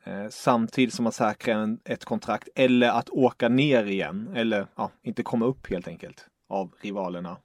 eh, 0.04 0.28
samtidigt 0.30 0.94
som 0.94 1.02
man 1.02 1.12
säkrar 1.12 1.58
en, 1.58 1.80
ett 1.84 2.04
kontrakt 2.04 2.48
eller 2.54 2.88
att 2.88 3.08
åka 3.08 3.48
ner 3.48 3.84
igen 3.84 4.30
eller 4.34 4.66
ja, 4.76 4.90
inte 5.02 5.22
komma 5.22 5.46
upp 5.46 5.70
helt 5.70 5.88
enkelt 5.88 6.26
av 6.48 6.72
rivalerna. 6.80 7.36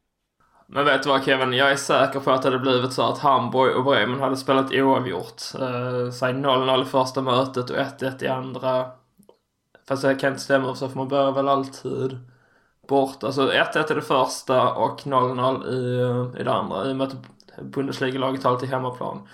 Men 0.76 0.86
vet 0.86 1.04
du 1.04 1.10
vad 1.10 1.26
Kevin, 1.26 1.54
jag 1.54 1.72
är 1.72 1.76
säker 1.76 2.20
på 2.20 2.32
att 2.32 2.42
det 2.42 2.48
hade 2.48 2.60
blivit 2.60 2.94
så 2.94 3.02
att 3.02 3.20
Hamburg 3.20 3.76
och 3.76 3.84
Bremen 3.84 4.20
hade 4.20 4.38
spelat 4.38 4.72
oavgjort. 4.72 5.42
Eh, 5.60 6.12
säg 6.12 6.34
0-0 6.34 6.82
i 6.82 6.86
första 6.86 7.22
mötet 7.22 7.70
och 7.70 7.78
1-1 7.78 8.24
i 8.24 8.28
andra. 8.28 8.86
Fast 9.88 10.04
det 10.04 10.16
kan 10.16 10.30
inte 10.30 10.44
stämma 10.44 10.76
så 10.76 10.90
för 10.90 10.98
man 10.98 11.08
börjar 11.08 11.32
väl 11.32 11.48
alltid 11.48 12.18
bort. 12.88 13.24
Alltså 13.24 13.52
1-1 13.52 13.92
i 13.92 13.96
det 13.96 14.02
första 14.02 14.74
och 14.74 15.06
0-0 15.06 15.68
i, 15.70 16.02
eh, 16.02 16.42
i 16.42 16.44
det 16.44 16.54
andra. 16.54 16.86
I 16.86 16.92
och 16.92 16.96
med 16.96 17.08
att 17.08 17.16
Bundesliga-laget 17.62 18.44
har 18.44 18.52
alltid 18.52 18.70
hemmaplan. 18.70 19.28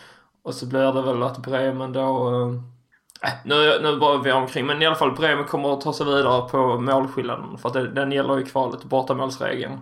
Och 0.44 0.54
så 0.54 0.66
blir 0.66 0.94
det 0.94 1.02
väl 1.02 1.24
att 1.24 1.38
Bremen 1.38 1.94
då 1.94 2.30
eh, 3.24 3.30
äh, 3.30 3.38
nu, 3.46 3.80
nu 3.82 4.00
bara 4.00 4.18
vi 4.18 4.32
omkring, 4.32 4.66
men 4.66 4.82
i 4.82 4.86
alla 4.86 4.96
fall 4.96 5.16
Bremen 5.16 5.46
kommer 5.46 5.74
att 5.74 5.82
ta 5.82 5.94
sig 5.94 6.06
vidare 6.06 6.50
på 6.50 6.80
målskillnaden 6.80 7.58
för 7.58 7.68
att 7.70 7.74
det, 7.74 7.88
den 7.88 8.12
gäller 8.12 8.38
ju 8.38 8.46
kvalet, 8.46 8.84
bortamålsregeln. 8.84 9.80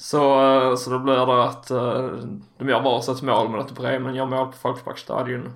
Så, 0.00 0.44
eh, 0.44 0.76
så 0.76 0.90
då 0.90 0.98
blir 0.98 1.26
det 1.26 1.44
att 1.44 1.70
uh, 1.70 2.24
de 2.58 2.68
gör 2.68 2.82
varsitt 2.82 3.22
mål 3.22 3.48
men 3.48 3.60
att 3.60 3.72
Bremen 3.72 4.14
gör 4.14 4.26
mål 4.26 4.46
på 4.46 4.52
Folksparkstadion. 4.52 5.52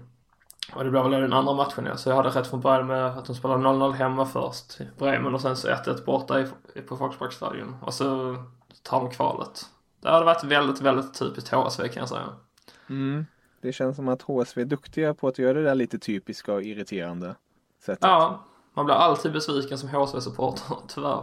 Och 0.75 0.85
det 0.85 0.91
blir 0.91 1.03
väl 1.03 1.11
den 1.11 1.33
andra 1.33 1.55
matchen 1.55 1.87
ja. 1.87 1.97
Så 1.97 2.09
jag 2.09 2.17
hade 2.17 2.29
rätt 2.29 2.47
från 2.47 2.61
början 2.61 2.87
med 2.87 3.07
att 3.07 3.25
de 3.25 3.35
spelar 3.35 3.59
0-0 3.59 3.93
hemma 3.93 4.27
först. 4.27 4.79
Bremen 4.99 5.35
och 5.35 5.41
sen 5.41 5.57
så 5.57 5.69
1-1 5.69 6.05
borta 6.05 6.41
i, 6.41 6.47
på 6.89 6.97
Folksparkstadion. 6.97 7.77
Och 7.83 7.95
så 7.95 8.37
tar 8.83 9.01
de 9.01 9.11
kvalet. 9.11 9.67
Det 10.01 10.11
hade 10.11 10.25
varit 10.25 10.45
väldigt, 10.45 10.81
väldigt 10.81 11.19
typiskt 11.19 11.51
HSV 11.51 11.89
kan 11.89 12.01
jag 12.01 12.09
säga. 12.09 12.29
Mm. 12.89 13.27
Det 13.61 13.73
känns 13.73 13.97
som 13.97 14.09
att 14.09 14.23
HSV 14.23 14.63
är 14.63 14.67
duktiga 14.67 15.15
på 15.15 15.29
att 15.29 15.39
göra 15.39 15.53
det 15.53 15.65
där 15.65 15.75
lite 15.75 15.99
typiska 15.99 16.53
och 16.53 16.63
irriterande 16.63 17.35
sättet. 17.81 18.05
Ja, 18.05 18.45
man 18.75 18.85
blir 18.85 18.95
alltid 18.95 19.33
besviken 19.33 19.79
som 19.79 19.89
HSV-supporter, 19.89 20.77
tyvärr. 20.89 21.23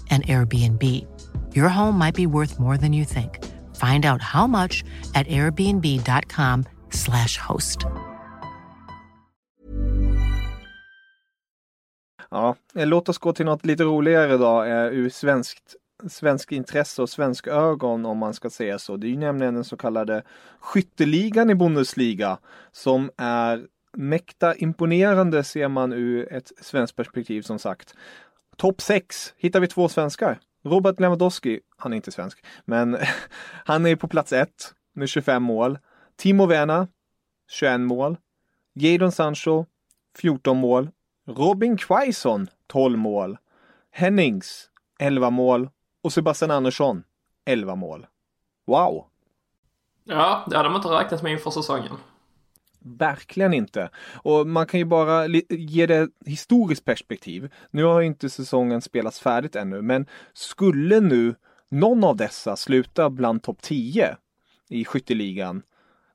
and 0.11 0.25
Airbnb. 0.27 0.83
Your 1.55 1.69
home 1.69 1.97
might 1.97 2.15
be 2.15 2.27
worth 2.27 2.59
more 2.59 2.77
than 2.77 2.93
you 2.93 3.05
think. 3.05 3.39
Find 3.75 4.05
out 4.05 4.21
how 4.21 4.47
much 4.47 4.83
at 5.15 5.27
airbnb.com 5.27 6.65
slash 6.89 7.37
host. 7.37 7.85
Ja, 12.29 12.55
eh, 12.75 12.87
låt 12.87 13.09
oss 13.09 13.17
gå 13.17 13.33
till 13.33 13.45
något 13.45 13.65
lite 13.65 13.83
roligare 13.83 14.37
då 14.37 14.63
eh, 14.63 14.85
ur 14.85 15.09
svenskt 15.09 15.75
svensk 16.09 16.51
intresse 16.51 17.01
och 17.01 17.09
svensk 17.09 17.47
ögon 17.47 18.05
om 18.05 18.17
man 18.17 18.33
ska 18.33 18.49
säga 18.49 18.79
så. 18.79 18.97
Det 18.97 19.07
är 19.07 19.09
ju 19.09 19.17
nämligen 19.17 19.53
den 19.53 19.63
så 19.63 19.77
kallade 19.77 20.23
skytteligan 20.59 21.49
i 21.49 21.55
Bundesliga 21.55 22.37
som 22.71 23.11
är 23.17 23.65
mäkta 23.97 24.55
imponerande 24.55 25.43
ser 25.43 25.67
man 25.67 25.93
ur 25.93 26.33
ett 26.33 26.51
svenskt 26.61 26.95
perspektiv 26.95 27.41
som 27.41 27.59
sagt. 27.59 27.95
Topp 28.61 28.81
6 28.81 29.33
hittar 29.37 29.59
vi 29.59 29.67
två 29.67 29.89
svenskar. 29.89 30.39
Robert 30.63 30.99
Lewandowski, 30.99 31.59
han 31.77 31.93
är 31.93 31.95
inte 31.95 32.11
svensk, 32.11 32.45
men 32.65 32.97
han 33.65 33.85
är 33.85 33.95
på 33.95 34.07
plats 34.07 34.33
1 34.33 34.49
med 34.93 35.09
25 35.09 35.43
mål. 35.43 35.79
Timo 36.15 36.45
Werner, 36.45 36.87
21 37.49 37.79
mål. 37.79 38.17
Jadon 38.73 39.11
Sancho, 39.11 39.65
14 40.17 40.57
mål. 40.57 40.89
Robin 41.27 41.77
Quaison, 41.77 42.47
12 42.67 42.97
mål. 42.97 43.37
Hennings, 43.91 44.69
11 44.99 45.29
mål. 45.29 45.69
Och 46.03 46.13
Sebastian 46.13 46.51
Andersson, 46.51 47.03
11 47.45 47.75
mål. 47.75 48.07
Wow! 48.67 49.05
Ja, 50.03 50.45
det 50.49 50.57
hade 50.57 50.69
man 50.69 50.77
inte 50.77 50.89
räknat 50.89 51.23
med 51.23 51.31
inför 51.31 51.51
säsongen. 51.51 51.97
Verkligen 52.83 53.53
inte. 53.53 53.89
Och 54.13 54.47
man 54.47 54.67
kan 54.67 54.79
ju 54.79 54.85
bara 54.85 55.27
ge 55.49 55.85
det 55.85 56.09
historiskt 56.25 56.85
perspektiv. 56.85 57.49
Nu 57.71 57.83
har 57.83 58.01
inte 58.01 58.29
säsongen 58.29 58.81
spelats 58.81 59.19
färdigt 59.19 59.55
ännu, 59.55 59.81
men 59.81 60.05
skulle 60.33 60.99
nu 60.99 61.35
någon 61.69 62.03
av 62.03 62.15
dessa 62.15 62.55
sluta 62.55 63.09
bland 63.09 63.43
topp 63.43 63.61
10 63.61 64.17
i 64.69 64.85
skytteligan, 64.85 65.61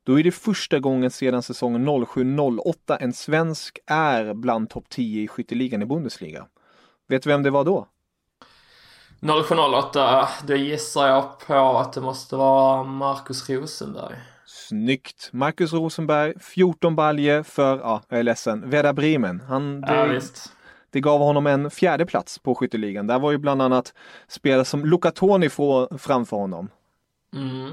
då 0.05 0.19
är 0.21 0.25
det 0.25 0.33
första 0.33 0.79
gången 0.79 1.11
sedan 1.11 1.43
säsongen 1.43 1.89
07-08 1.89 2.97
en 3.01 3.13
svensk 3.13 3.79
är 3.87 4.35
bland 4.35 4.71
topp 4.71 4.85
10 4.89 5.23
i 5.23 5.29
skytteligan 5.29 5.83
i 5.83 5.87
Bundesliga. 5.87 6.47
Vet 7.09 7.23
du 7.23 7.31
vem 7.31 7.43
det 7.43 7.51
var 7.51 7.65
då? 7.65 7.87
07-08, 9.21 10.27
det 10.47 10.57
gissar 10.57 11.09
jag 11.09 11.39
på 11.47 11.79
att 11.79 11.93
det 11.93 12.01
måste 12.01 12.37
vara 12.37 12.85
Marcus 12.85 13.51
Rosenberg. 13.51 14.17
Snyggt! 14.69 15.29
Marcus 15.33 15.73
Rosenberg, 15.73 16.35
14 16.41 16.97
baljer 16.97 17.43
för, 17.43 17.79
ja, 17.79 18.03
jag 18.09 18.19
är 18.19 18.23
ledsen, 18.23 18.71
Werder 18.71 18.93
Bremen. 18.93 19.41
Han, 19.41 19.81
det, 19.81 19.95
Ja, 19.95 20.05
visst. 20.05 20.53
det 20.91 21.01
gav 21.01 21.21
honom 21.21 21.47
en 21.47 21.71
fjärde 21.71 22.07
plats 22.07 22.39
på 22.39 22.55
skytteligan. 22.55 23.07
Där 23.07 23.19
var 23.19 23.31
ju 23.33 23.39
bland 23.39 23.63
annat 23.63 23.95
spelare 24.29 24.65
som 24.65 24.85
Luca 24.85 25.11
Toni 25.11 25.49
framför 25.99 26.37
honom. 26.37 26.69
Mm. 27.35 27.73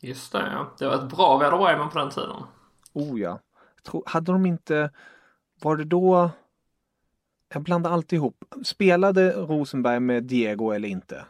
Just 0.00 0.32
det, 0.32 0.38
ja. 0.52 0.72
Det 0.78 0.86
var 0.86 0.94
ett 0.94 1.08
bra 1.16 1.38
Werder 1.38 1.58
Bremen 1.58 1.88
på 1.90 1.98
den 1.98 2.10
tiden. 2.10 2.36
Oh 2.92 3.20
ja. 3.20 3.38
Tror, 3.86 4.02
hade 4.06 4.32
de 4.32 4.46
inte, 4.46 4.90
var 5.60 5.76
det 5.76 5.84
då, 5.84 6.30
jag 7.52 7.62
blandar 7.62 7.90
alltid 7.90 8.16
ihop. 8.16 8.44
Spelade 8.64 9.32
Rosenberg 9.32 10.00
med 10.00 10.22
Diego 10.24 10.70
eller 10.70 10.88
inte? 10.88 11.24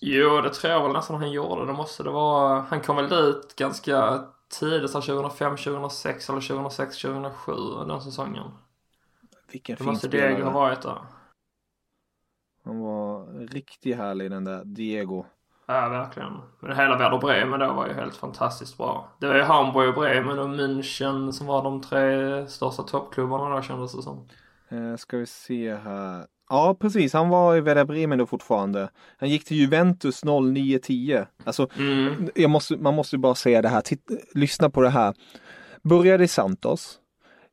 Jo, 0.00 0.40
det 0.40 0.50
tror 0.50 0.72
jag 0.72 0.82
väl 0.82 0.92
nästan 0.92 1.16
han 1.16 1.32
gjorde. 1.32 1.66
Det 1.66 1.72
måste 1.72 2.02
det 2.02 2.10
vara. 2.10 2.60
Han 2.60 2.80
kom 2.80 2.96
väl 2.96 3.08
dit 3.08 3.56
ganska 3.56 4.24
tidigt, 4.48 4.90
så 4.90 5.00
2005, 5.00 5.56
2006 5.56 6.30
eller 6.30 6.40
2006, 6.40 7.02
2007 7.02 7.52
den 7.86 8.00
säsongen. 8.00 8.50
Vilken 9.52 9.76
Det 9.76 9.84
fin 9.84 9.86
måste 9.86 10.08
Diego 10.08 10.44
ha 10.44 10.50
varit 10.50 10.82
där. 10.82 10.98
Han 12.64 12.78
var 12.80 13.26
riktigt 13.46 13.96
härlig 13.96 14.30
den 14.30 14.44
där 14.44 14.64
Diego. 14.64 15.24
Ja, 15.66 15.88
verkligen. 15.88 16.32
Men 16.60 16.76
hela 16.76 16.98
Werder 16.98 17.18
Bremen 17.18 17.60
då 17.60 17.72
var 17.72 17.86
ju 17.86 17.92
helt 17.92 18.16
fantastiskt 18.16 18.76
bra. 18.76 19.08
Det 19.20 19.26
var 19.26 19.34
ju 19.34 19.42
Hamburg 19.42 19.88
och 19.88 19.94
Bremen 19.94 20.38
och 20.38 20.48
München 20.48 21.32
som 21.32 21.46
var 21.46 21.62
de 21.62 21.82
tre 21.82 22.46
största 22.48 22.82
toppklubbarna 22.82 23.56
då 23.56 23.62
kändes 23.62 23.92
det 23.92 24.02
som. 24.02 24.28
Eh, 24.68 24.96
ska 24.96 25.16
vi 25.16 25.26
se 25.26 25.74
här. 25.74 26.26
Ja, 26.48 26.76
precis. 26.80 27.12
Han 27.12 27.28
var 27.28 27.56
i 27.56 27.60
Werder 27.60 27.84
Bremen 27.84 28.18
då 28.18 28.26
fortfarande. 28.26 28.90
Han 29.18 29.28
gick 29.30 29.44
till 29.44 29.56
Juventus 29.56 30.24
09-10. 30.24 31.26
Alltså, 31.44 31.68
Mm. 31.78 32.30
måste, 32.50 32.76
man 32.76 32.94
måste 32.94 33.16
ju 33.16 33.20
bara 33.20 33.34
säga 33.34 33.62
det 33.62 33.68
här. 33.68 33.80
Titt, 33.80 34.10
lyssna 34.34 34.70
på 34.70 34.80
det 34.80 34.90
här. 34.90 35.14
Började 35.82 36.24
i 36.24 36.28
Santos. 36.28 36.98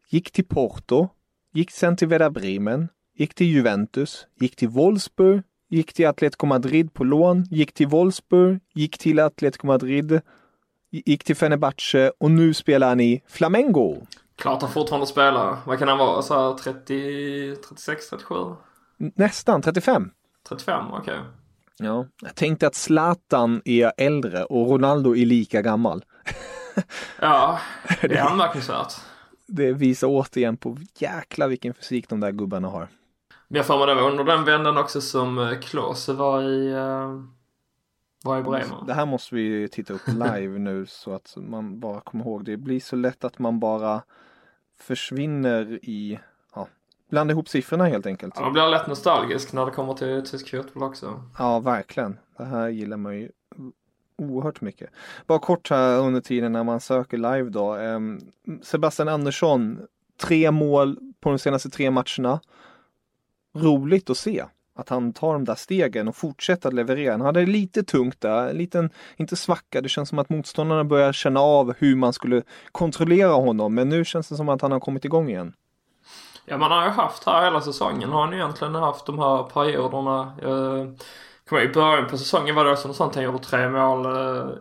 Gick 0.10 0.32
till 0.32 0.46
Porto. 0.46 1.08
Gick 1.54 1.72
sen 1.72 1.98
till 1.98 2.08
Werder 2.08 2.30
Bremen. 2.30 2.88
Gick 3.18 3.34
till 3.36 3.48
Juventus. 3.48 4.26
Gick 4.40 4.56
till 4.56 4.68
Wolfsburg. 4.70 5.44
Gick 5.70 5.94
till 5.94 6.08
Atletico 6.08 6.46
Madrid 6.46 6.94
på 6.94 7.04
lån. 7.04 7.44
Gick 7.52 7.74
till 7.74 7.88
Wolfsburg. 7.88 8.60
Gick 8.74 8.98
till 8.98 9.20
Atletico 9.20 9.68
Madrid. 9.68 10.22
Gick 10.92 11.24
till 11.24 11.36
Fenerbahce 11.36 12.12
och 12.18 12.32
nu 12.32 12.54
spelar 12.54 12.88
han 12.90 13.00
i 13.00 13.22
Flamengo. 13.28 13.96
Klart 14.36 14.62
han 14.62 14.72
fortfarande 14.72 15.08
spelar. 15.08 15.58
Vad 15.66 15.80
kan 15.80 15.88
han 15.88 15.98
vara? 15.98 16.22
Så 16.22 16.34
här 16.34 16.54
30, 16.58 17.56
36, 17.70 18.10
37? 18.10 18.36
Nästan 18.98 19.62
35. 19.62 20.12
35, 20.50 20.86
okej. 20.94 21.20
Ja, 21.78 22.08
jag 22.22 22.36
tänkte 22.36 22.68
att 22.68 22.76
Zlatan 22.76 23.62
är 23.66 23.92
äldre 23.98 24.44
och 24.44 24.70
Ronaldo 24.70 25.16
är 25.16 25.26
lika 25.26 25.62
gammal. 25.62 26.06
Ja, 27.22 27.60
det 28.02 28.18
är 28.18 28.26
anmärkningsvärt. 28.26 28.94
Det 29.48 29.74
visar 29.74 30.08
återigen 30.08 30.58
på 30.58 30.78
jäkla 30.98 31.48
vilken 31.48 31.74
fysik 31.74 32.10
de 32.10 32.20
där 32.20 32.32
gubbarna 32.32 32.68
har. 32.68 32.88
Men 33.48 33.58
jag 33.58 33.66
får 33.66 33.78
mig 33.78 33.88
det 33.88 34.02
var 34.02 34.12
under 34.12 34.24
den 34.24 34.44
vändan 34.44 34.78
också 34.78 35.02
som 35.02 35.38
eh, 35.38 35.60
Klose 35.60 36.14
var 36.14 36.44
i, 36.44 36.74
uh, 36.74 37.24
var 38.24 38.40
i 38.40 38.44
Bremen. 38.44 38.86
Det 38.88 38.94
här 38.94 39.06
måste 39.06 39.36
vi 39.36 39.70
titta 39.70 39.94
upp 39.94 40.08
live 40.08 40.60
nu 40.60 40.86
så 40.86 41.14
att 41.14 41.34
man 41.38 41.80
bara 41.80 42.02
kommer 42.02 42.26
ihåg. 42.26 42.46
Det 42.46 42.58
blir 42.58 42.80
så 42.80 42.96
lätt 42.96 43.24
att 43.24 43.40
man 43.40 43.60
bara 43.60 44.04
försvinner 44.80 45.80
i, 45.84 46.20
blanda 47.10 47.32
ihop 47.32 47.50
siffrorna 47.50 47.86
helt 47.86 48.06
enkelt. 48.06 48.34
Ja, 48.38 48.42
man 48.42 48.54
blir 48.54 48.70
lätt 48.70 48.88
nostalgisk 48.88 49.54
när 49.54 49.66
det 49.66 49.72
kommer 49.72 49.94
till 49.94 50.26
tysk 50.26 50.52
fotboll 50.52 50.84
också. 50.84 51.24
Ja, 51.38 51.60
verkligen. 51.60 52.18
Det 52.38 52.46
här 52.46 52.70
gillar 52.70 52.98
man 52.98 53.16
ju 53.18 53.30
oerhört 54.18 54.62
mycket. 54.62 54.90
Bara 55.28 55.40
kort 55.40 55.70
här 55.70 56.00
under 56.00 56.22
tiden 56.22 56.52
när 56.52 56.64
man 56.64 56.80
söker 56.80 57.18
live 57.18 57.50
då. 57.50 57.74
Ehm, 57.74 58.20
Sebastian 58.64 59.08
Andersson, 59.08 59.80
tre 60.22 60.52
mål 60.52 60.98
på 61.20 61.30
de 61.30 61.40
senaste 61.40 61.70
tre 61.70 61.92
matcherna. 61.92 62.40
Roligt 63.54 64.10
att 64.10 64.18
se 64.18 64.46
att 64.76 64.90
han 64.90 65.14
tar 65.14 65.34
de 65.34 65.46
där 65.46 65.56
stegen 65.56 66.08
och 66.08 66.16
fortsätter 66.16 66.70
att 66.70 66.76
leverera. 66.76 67.12
Han 67.12 67.22
hade 67.22 67.46
lite 67.46 67.84
tungt 67.84 68.22
där, 68.22 68.50
en 68.50 68.58
liten, 68.58 68.90
inte 69.16 69.36
svacka. 69.36 69.82
Det 69.82 69.90
känns 69.90 70.10
som 70.10 70.20
att 70.20 70.30
motståndarna 70.30 70.84
börjar 70.84 71.14
känna 71.14 71.40
av 71.40 71.74
hur 71.78 71.96
man 71.96 72.14
skulle 72.14 72.42
kontrollera 72.72 73.32
honom. 73.32 73.76
Men 73.76 73.90
nu 73.90 74.06
känns 74.06 74.28
det 74.30 74.36
som 74.36 74.50
att 74.50 74.62
han 74.62 74.72
har 74.72 74.80
kommit 74.80 75.06
igång 75.06 75.30
igen. 75.30 75.54
Ja, 76.46 76.58
man 76.58 76.72
har 76.72 76.84
ju 76.84 76.90
haft 76.90 77.26
här 77.26 77.44
hela 77.44 77.62
säsongen 77.62 78.10
har 78.10 78.22
han 78.22 78.32
ju 78.32 78.38
egentligen 78.38 78.76
haft 78.76 79.06
de 79.06 79.20
här 79.20 79.44
perioderna. 79.44 80.34
Eh, 80.42 80.50
jag 81.46 81.50
kommer 81.50 81.62
I 81.62 81.74
början 81.74 82.08
på 82.10 82.18
säsongen 82.18 82.56
var 82.56 82.66
det 82.66 82.72
också 82.72 82.88
något 82.88 82.98
sånt. 82.98 83.16
Han 83.16 83.24
gjorde 83.24 83.40
tre 83.40 83.70
mål 83.70 84.06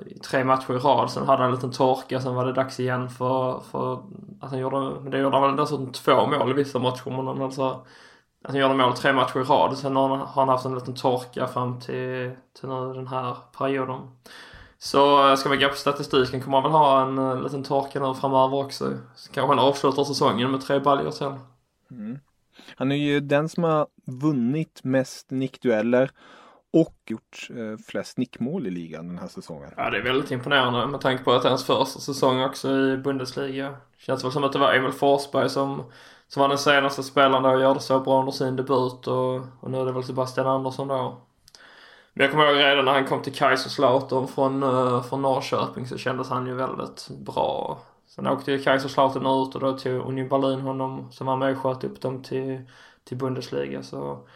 i 0.07 0.19
tre 0.19 0.45
matcher 0.45 0.73
i 0.75 0.79
rad. 0.79 1.11
Sen 1.11 1.27
hade 1.27 1.43
han 1.43 1.51
en 1.51 1.55
liten 1.55 1.73
torka. 1.73 2.21
Sen 2.21 2.35
var 2.35 2.47
det 2.47 2.53
dags 2.53 2.81
igen 2.81 3.09
för, 3.11 3.61
för 3.71 3.93
alltså, 3.93 4.07
att 4.41 4.51
han 4.51 4.59
gjorde, 4.59 4.77
men 5.01 5.11
det 5.11 5.19
gjorde 5.19 5.37
han 5.37 5.43
väl 5.49 5.57
dessutom 5.57 5.93
två 5.93 6.27
mål 6.27 6.51
i 6.51 6.53
vissa 6.53 6.79
matcher. 6.79 7.11
Men 7.11 7.27
han 7.27 7.43
alltså, 7.43 7.63
alltså 7.63 7.85
att 8.45 8.51
han 8.51 8.61
gjorde 8.61 8.75
mål 8.75 8.93
tre 8.93 9.13
matcher 9.13 9.41
i 9.41 9.43
rad. 9.43 9.79
Sen 9.79 9.97
har 9.97 10.09
han, 10.09 10.19
har 10.19 10.43
han 10.43 10.49
haft 10.49 10.65
en 10.65 10.75
liten 10.75 10.95
torka 10.95 11.47
fram 11.47 11.81
till, 11.81 12.33
till 12.61 12.69
nu 12.69 12.93
den 12.95 13.07
här 13.07 13.37
perioden. 13.59 14.01
Så 14.79 15.31
eh, 15.31 15.37
ska 15.37 15.49
man 15.49 15.61
gå 15.61 15.69
på 15.69 15.75
statistiken 15.75 16.43
kommer 16.43 16.61
han 16.61 16.73
väl 16.73 16.81
ha 16.81 17.03
en 17.03 17.43
liten 17.43 17.65
torka 17.65 18.01
nu 18.01 18.15
framöver 18.15 18.65
också. 18.65 18.91
Så 19.15 19.33
kanske 19.33 19.55
han 19.55 19.67
avslutar 19.69 20.05
säsongen 20.05 20.51
med 20.51 20.61
tre 20.61 20.79
baljor 20.79 21.11
sen. 21.11 21.41
Mm. 21.91 22.19
Han 22.77 22.93
är 22.93 22.97
ju 22.97 23.21
den 23.21 23.49
som 23.49 23.65
har 23.65 23.87
vunnit 24.07 24.81
mest 24.85 25.31
nickdueller 25.31 26.11
och 26.73 26.95
gjort 27.07 27.49
eh, 27.51 27.85
flest 27.87 28.19
nickmål 28.19 28.67
i 28.67 28.71
ligan 28.71 29.09
den 29.09 29.19
här 29.19 29.29
säsongen. 29.29 29.71
Ja, 29.77 29.91
det 29.91 29.99
är 29.99 30.03
väldigt 30.03 30.31
imponerande 30.31 30.87
med 30.87 31.01
tanke 31.01 31.25
på 31.25 31.33
att 31.33 31.43
det 31.43 31.49
är 31.49 31.51
hans 31.51 31.65
första 31.65 32.01
säsong 32.01 32.41
också 32.43 32.71
i 32.77 32.97
Bundesliga. 32.97 33.77
Känns 33.99 34.25
väl 34.25 34.33
som 34.33 34.45
att 34.45 34.53
det 34.53 34.59
var 34.59 34.73
Emil 34.73 34.93
Forsberg 34.93 35.51
som, 35.51 35.83
som 36.29 36.41
var 36.41 36.49
den 36.49 36.59
senaste 36.59 37.03
spelaren 37.03 37.43
där 37.43 37.55
och 37.55 37.63
gjorde 37.63 37.81
så 37.81 38.01
bra 38.01 38.21
under 38.21 38.33
sin 38.33 38.57
debut 38.57 39.07
och, 39.07 39.35
och 39.61 39.71
nu 39.71 39.79
är 39.79 39.85
det 39.85 39.93
väl 39.93 40.05
Sebastian 40.05 40.47
Andersson 40.47 40.89
då. 40.89 41.21
Men 42.13 42.25
jag 42.25 42.31
kommer 42.31 42.47
ihåg 42.47 42.59
redan 42.59 42.85
när 42.85 42.93
han 42.93 43.07
kom 43.07 43.23
till 43.23 43.35
Kaiserslautern 43.35 44.29
från, 44.29 44.63
eh, 44.63 45.03
från 45.03 45.23
Norrköping 45.23 45.87
så 45.87 45.99
kändes 45.99 46.29
han 46.29 46.47
ju 46.47 46.55
väldigt 46.55 47.09
bra. 47.09 47.79
Sen 48.15 48.27
åkte 48.27 48.53
ju 48.53 48.59
Kaiserslautern 48.59 49.27
ut 49.27 49.55
och 49.55 49.61
då 49.61 49.79
tog 49.79 50.09
Union 50.09 50.29
Berlin 50.29 50.61
honom 50.61 51.13
som 51.13 51.27
var 51.27 51.37
med 51.37 51.53
och 51.53 51.59
sköt 51.59 51.85
upp 51.85 52.01
dem 52.01 52.23
till, 52.23 52.61
till 53.05 53.17
Bundesliga. 53.17 53.83
Så, 53.83 54.29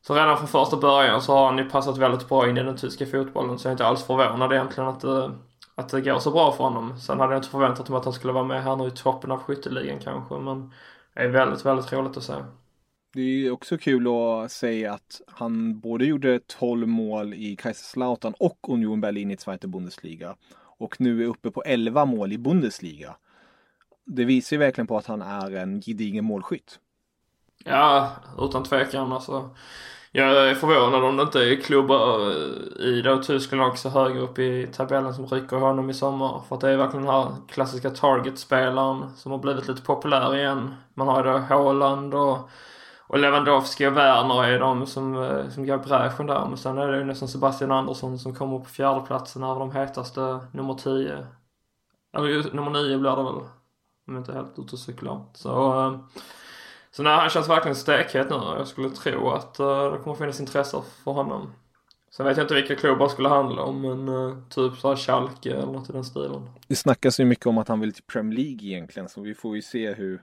så 0.00 0.14
redan 0.14 0.38
från 0.38 0.48
första 0.48 0.76
början 0.76 1.22
så 1.22 1.32
har 1.32 1.46
han 1.46 1.58
ju 1.58 1.70
passat 1.70 1.98
väldigt 1.98 2.28
bra 2.28 2.48
in 2.48 2.58
i 2.58 2.62
den 2.62 2.76
tyska 2.76 3.06
fotbollen 3.06 3.58
så 3.58 3.66
jag 3.66 3.70
är 3.70 3.74
inte 3.74 3.86
alls 3.86 4.04
förvånad 4.04 4.52
egentligen 4.52 4.88
att 4.88 5.00
det, 5.00 5.30
att 5.74 5.88
det 5.88 6.00
går 6.00 6.18
så 6.18 6.30
bra 6.30 6.52
för 6.52 6.64
honom. 6.64 6.98
Sen 7.00 7.20
hade 7.20 7.32
jag 7.32 7.38
inte 7.38 7.50
förväntat 7.50 7.88
mig 7.88 7.98
att 7.98 8.04
han 8.04 8.14
skulle 8.14 8.32
vara 8.32 8.44
med 8.44 8.62
här 8.62 8.76
nu 8.76 8.86
i 8.86 8.90
toppen 8.90 9.30
av 9.30 9.38
skytteligan 9.38 9.98
kanske 9.98 10.38
men 10.38 10.72
det 11.14 11.20
är 11.20 11.28
väldigt, 11.28 11.66
väldigt 11.66 11.92
roligt 11.92 12.16
att 12.16 12.22
se. 12.22 12.34
Det 13.14 13.20
är 13.20 13.24
ju 13.24 13.50
också 13.50 13.78
kul 13.78 14.06
att 14.06 14.52
säga 14.52 14.92
att 14.92 15.20
han 15.26 15.80
både 15.80 16.04
gjorde 16.04 16.40
12 16.46 16.88
mål 16.88 17.34
i 17.34 17.56
Kaiserslautern 17.56 18.34
och 18.38 18.58
Union 18.68 19.00
Berlin 19.00 19.30
i 19.30 19.36
Zweite 19.36 19.68
Bundesliga. 19.68 20.36
Och 20.82 21.00
nu 21.00 21.22
är 21.22 21.26
uppe 21.26 21.50
på 21.50 21.62
11 21.62 22.04
mål 22.04 22.32
i 22.32 22.38
Bundesliga. 22.38 23.16
Det 24.04 24.24
visar 24.24 24.56
ju 24.56 24.60
verkligen 24.60 24.86
på 24.86 24.98
att 24.98 25.06
han 25.06 25.22
är 25.22 25.56
en 25.56 25.80
gedigen 25.80 26.24
målskytt. 26.24 26.78
Ja, 27.64 28.10
utan 28.38 28.62
tvekan 28.62 29.12
alltså. 29.12 29.50
Jag 30.12 30.50
är 30.50 30.54
förvånad 30.54 31.04
om 31.04 31.16
det 31.16 31.22
inte 31.22 31.38
är 31.38 31.60
klubbar 31.60 32.30
eh, 32.30 32.86
i 32.86 33.02
då 33.02 33.22
Tyskland 33.22 33.62
också 33.62 33.88
högre 33.88 34.20
upp 34.20 34.38
i 34.38 34.66
tabellen 34.72 35.14
som 35.14 35.26
rycker 35.26 35.56
honom 35.56 35.90
i 35.90 35.94
sommar. 35.94 36.42
För 36.48 36.56
att 36.56 36.60
det 36.60 36.70
är 36.70 36.76
verkligen 36.76 37.06
den 37.06 37.14
här 37.14 37.32
klassiska 37.48 37.90
target-spelaren 37.90 39.16
som 39.16 39.32
har 39.32 39.38
blivit 39.38 39.68
lite 39.68 39.82
populär 39.82 40.36
igen. 40.36 40.74
Man 40.94 41.08
har 41.08 41.24
ju 41.24 41.32
då 41.32 41.38
Haaland 41.38 42.14
och, 42.14 42.50
och 43.12 43.18
Lewandowski 43.18 43.86
och 43.86 43.96
Werner 43.96 44.44
är 44.44 44.58
de 44.58 44.86
som, 44.86 45.22
eh, 45.22 45.48
som 45.48 45.66
går 45.66 45.76
i 45.76 45.78
bräschen 45.78 46.26
där. 46.26 46.46
Men 46.48 46.58
sen 46.58 46.78
är 46.78 46.88
det 46.88 46.98
ju 46.98 47.04
nästan 47.04 47.28
Sebastian 47.28 47.72
Andersson 47.72 48.18
som 48.18 48.34
kommer 48.34 48.58
på 48.58 48.64
fjärdeplatsen 48.64 49.44
av 49.44 49.58
de 49.58 49.72
hetaste 49.72 50.40
nummer 50.52 50.74
10. 50.74 51.26
Eller 52.16 52.54
nummer 52.54 52.70
9 52.70 52.98
blir 52.98 53.10
det 53.10 53.16
väl. 53.16 53.34
Om 54.06 54.14
jag 54.14 54.16
inte 54.16 54.32
är 54.32 54.36
helt 54.36 54.58
ute 54.58 54.72
och 54.72 54.78
cyklar. 54.78 55.24
Så 55.34 55.80
eh, 55.80 55.98
så 56.90 57.02
nej, 57.02 57.16
han 57.16 57.30
känns 57.30 57.48
verkligen 57.48 57.76
stekhet 57.76 58.30
nu. 58.30 58.36
Jag 58.36 58.68
skulle 58.68 58.90
tro 58.90 59.30
att 59.30 59.58
eh, 59.58 59.92
det 59.92 59.98
kommer 59.98 60.16
finnas 60.16 60.40
intresse 60.40 60.82
för 61.04 61.12
honom. 61.12 61.52
Sen 62.10 62.26
vet 62.26 62.36
jag 62.36 62.44
inte 62.44 62.54
vilka 62.54 62.76
klubbar 62.76 63.08
skulle 63.08 63.28
handla 63.28 63.62
om, 63.62 63.80
men 63.80 64.08
uh, 64.08 64.36
typ 64.48 64.78
såhär 64.78 64.96
Schalke 64.96 65.52
eller 65.52 65.72
något 65.72 65.90
i 65.90 65.92
den 65.92 66.04
stilen. 66.04 66.50
Det 66.66 66.76
snackas 66.76 67.20
ju 67.20 67.24
mycket 67.24 67.46
om 67.46 67.58
att 67.58 67.68
han 67.68 67.80
vill 67.80 67.92
till 67.92 68.02
Premier 68.02 68.38
League 68.38 68.68
egentligen, 68.68 69.08
så 69.08 69.20
vi 69.20 69.34
får 69.34 69.56
ju 69.56 69.62
se 69.62 69.92
hur 69.92 70.22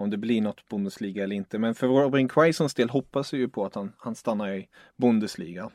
om 0.00 0.10
det 0.10 0.16
blir 0.16 0.40
något 0.40 0.68
Bundesliga 0.68 1.24
eller 1.24 1.36
inte. 1.36 1.58
Men 1.58 1.74
för 1.74 1.86
Robin 1.86 2.28
Quaisons 2.28 2.74
del 2.74 2.90
hoppas 2.90 3.34
vi 3.34 3.38
ju 3.38 3.48
på 3.48 3.64
att 3.64 3.74
han, 3.74 3.92
han 3.98 4.14
stannar 4.14 4.48
i 4.48 4.68
Bundesliga. 4.96 5.70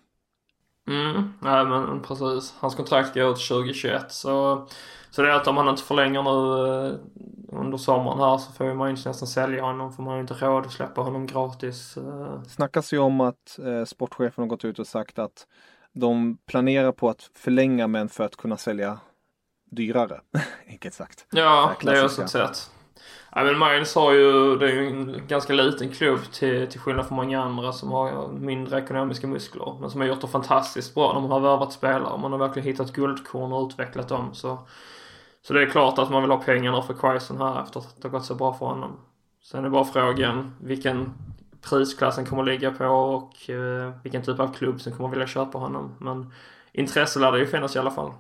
Mm, 0.88 1.34
nej 1.42 1.66
men 1.66 2.02
precis. 2.02 2.54
Hans 2.60 2.76
kontrakt 2.76 3.14
går 3.14 3.32
ut 3.32 3.48
2021 3.48 4.12
så, 4.12 4.68
så 5.12 5.22
det 5.22 5.32
är 5.32 5.36
att 5.36 5.48
om 5.48 5.58
han 5.58 5.68
inte 5.68 5.84
förlänger 5.84 6.24
nu 6.24 6.68
eh, 6.88 6.94
under 7.62 7.78
sommaren 7.78 8.20
här 8.20 8.38
så 8.38 8.52
får 8.52 8.74
man 8.74 8.90
ju 8.90 8.94
nästan 9.06 9.28
sälja 9.28 9.64
honom 9.64 9.94
för 9.94 10.04
man 10.04 10.10
har 10.10 10.18
ju 10.18 10.22
inte 10.22 10.34
råd 10.34 10.66
att 10.66 10.72
släppa 10.72 11.02
honom 11.02 11.28
gratis. 11.28 11.98
Eh. 11.98 12.44
snackas 12.44 12.94
ju 12.94 12.98
om 12.98 13.22
att 13.22 13.60
eh, 13.60 13.86
sportchefen 13.86 14.42
har 14.42 14.50
gått 14.50 14.66
ut 14.66 14.80
och 14.80 14.88
sagt 14.88 15.20
att 15.20 15.48
de 15.94 16.38
planerar 16.46 16.92
på 16.92 17.10
att 17.10 17.30
förlänga 17.34 17.88
men 17.88 18.10
för 18.10 18.24
att 18.24 18.36
kunna 18.36 18.58
sälja 18.58 19.00
dyrare, 19.72 20.22
enkelt 20.68 20.94
sagt. 20.94 21.26
Ja, 21.32 21.76
det 21.82 21.92
är 21.92 22.06
också 22.06 22.24
ett 22.24 22.30
sätt. 22.30 22.72
Ja, 23.38 23.44
men 23.44 23.58
Mainz 23.58 23.96
har 23.96 24.14
ju, 24.14 24.58
det 24.58 24.66
är 24.66 24.74
ju 24.74 24.88
en 24.88 25.28
ganska 25.28 25.54
liten 25.54 25.92
klubb 25.92 26.20
till, 26.32 26.68
till 26.68 26.80
skillnad 26.80 27.08
från 27.08 27.16
många 27.16 27.42
andra 27.42 27.74
som 27.74 27.92
har 27.92 28.28
mindre 28.28 28.80
ekonomiska 28.80 29.28
muskler. 29.28 29.78
Men 29.82 29.90
som 29.90 30.02
har 30.02 30.08
gjort 30.08 30.22
det 30.22 30.28
fantastiskt 30.28 30.96
bra 30.96 31.14
när 31.14 31.22
man 31.22 31.32
har 31.32 31.40
värvat 31.40 31.74
spelare. 31.74 32.18
Man 32.18 32.32
har 32.32 32.40
verkligen 32.40 32.68
hittat 32.68 32.94
guldkorn 32.94 33.54
och 33.54 33.68
utvecklat 33.68 34.10
dem. 34.10 34.34
Så, 34.34 34.60
så 35.42 35.54
det 35.54 35.62
är 35.62 35.70
klart 35.70 36.00
att 36.00 36.10
man 36.10 36.22
vill 36.22 36.32
ha 36.32 36.38
pengarna 36.38 36.82
för 36.82 36.94
Quaison 36.94 37.38
här 37.38 37.64
efter 37.64 37.80
att 37.80 37.96
det 38.02 38.08
har 38.08 38.12
gått 38.12 38.26
så 38.26 38.36
bra 38.36 38.54
för 38.54 38.66
honom. 38.66 38.92
Sen 39.44 39.66
är 39.66 39.70
bara 39.70 39.86
frågan 39.86 40.56
vilken 40.62 41.14
prisklassen 41.70 42.26
kommer 42.26 42.42
att 42.44 42.50
ligga 42.50 42.72
på 42.72 42.86
och 42.86 43.50
eh, 43.50 43.94
vilken 44.04 44.24
typ 44.24 44.40
av 44.40 44.54
klubb 44.54 44.82
som 44.82 44.94
kommer 44.94 45.10
att 45.10 45.14
vilja 45.14 45.28
köpa 45.28 45.58
honom. 45.58 45.96
Men 46.00 46.34
intresse 46.72 47.20
lär 47.20 47.32
det 47.32 47.40
ju 47.40 47.48
finnas 47.48 47.76
i 47.76 47.80
alla 47.80 47.92
fall. 47.92 48.12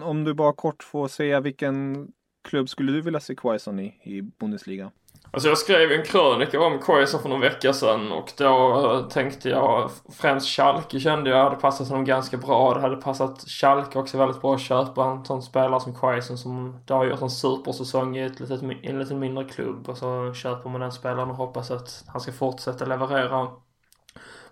Om 0.00 0.24
du 0.24 0.34
bara 0.34 0.52
kort 0.52 0.82
får 0.82 1.08
säga 1.08 1.40
vilken 1.40 2.08
klubb 2.42 2.68
skulle 2.68 2.92
du 2.92 3.00
vilja 3.00 3.20
se 3.20 3.34
Quaison 3.34 3.78
i, 3.80 4.00
i 4.04 4.22
Bundesliga? 4.22 4.90
Alltså 5.30 5.48
jag 5.48 5.58
skrev 5.58 5.92
en 5.92 6.04
krönika 6.04 6.60
om 6.60 6.78
Quaison 6.78 7.22
för 7.22 7.28
någon 7.28 7.40
vecka 7.40 7.72
sedan 7.72 8.12
och 8.12 8.32
då 8.38 8.84
eh, 8.94 9.08
tänkte 9.08 9.48
jag 9.48 9.90
främst 10.12 10.48
Schalke 10.48 11.00
kände 11.00 11.30
jag 11.30 11.44
hade 11.44 11.56
passat 11.56 11.88
honom 11.88 12.04
ganska 12.04 12.36
bra. 12.36 12.74
Det 12.74 12.80
hade 12.80 12.96
passat 12.96 13.40
Schalke 13.40 13.98
också 13.98 14.18
väldigt 14.18 14.40
bra 14.40 14.54
att 14.54 14.60
köpa 14.60 15.04
en 15.04 15.24
sån 15.24 15.42
spelare 15.42 15.80
som 15.80 15.94
Quaison 15.94 16.38
som 16.38 16.80
då 16.86 16.94
har 16.94 17.04
gjort 17.04 17.22
en 17.22 17.30
supersäsong 17.30 18.16
i 18.16 18.22
ett 18.22 18.40
litet, 18.40 18.62
en 18.62 18.98
lite 18.98 19.14
mindre 19.14 19.44
klubb 19.44 19.88
och 19.88 19.98
så 19.98 20.34
köper 20.34 20.70
man 20.70 20.80
den 20.80 20.92
spelaren 20.92 21.30
och 21.30 21.36
hoppas 21.36 21.70
att 21.70 22.04
han 22.06 22.20
ska 22.20 22.32
fortsätta 22.32 22.84
leverera. 22.84 23.48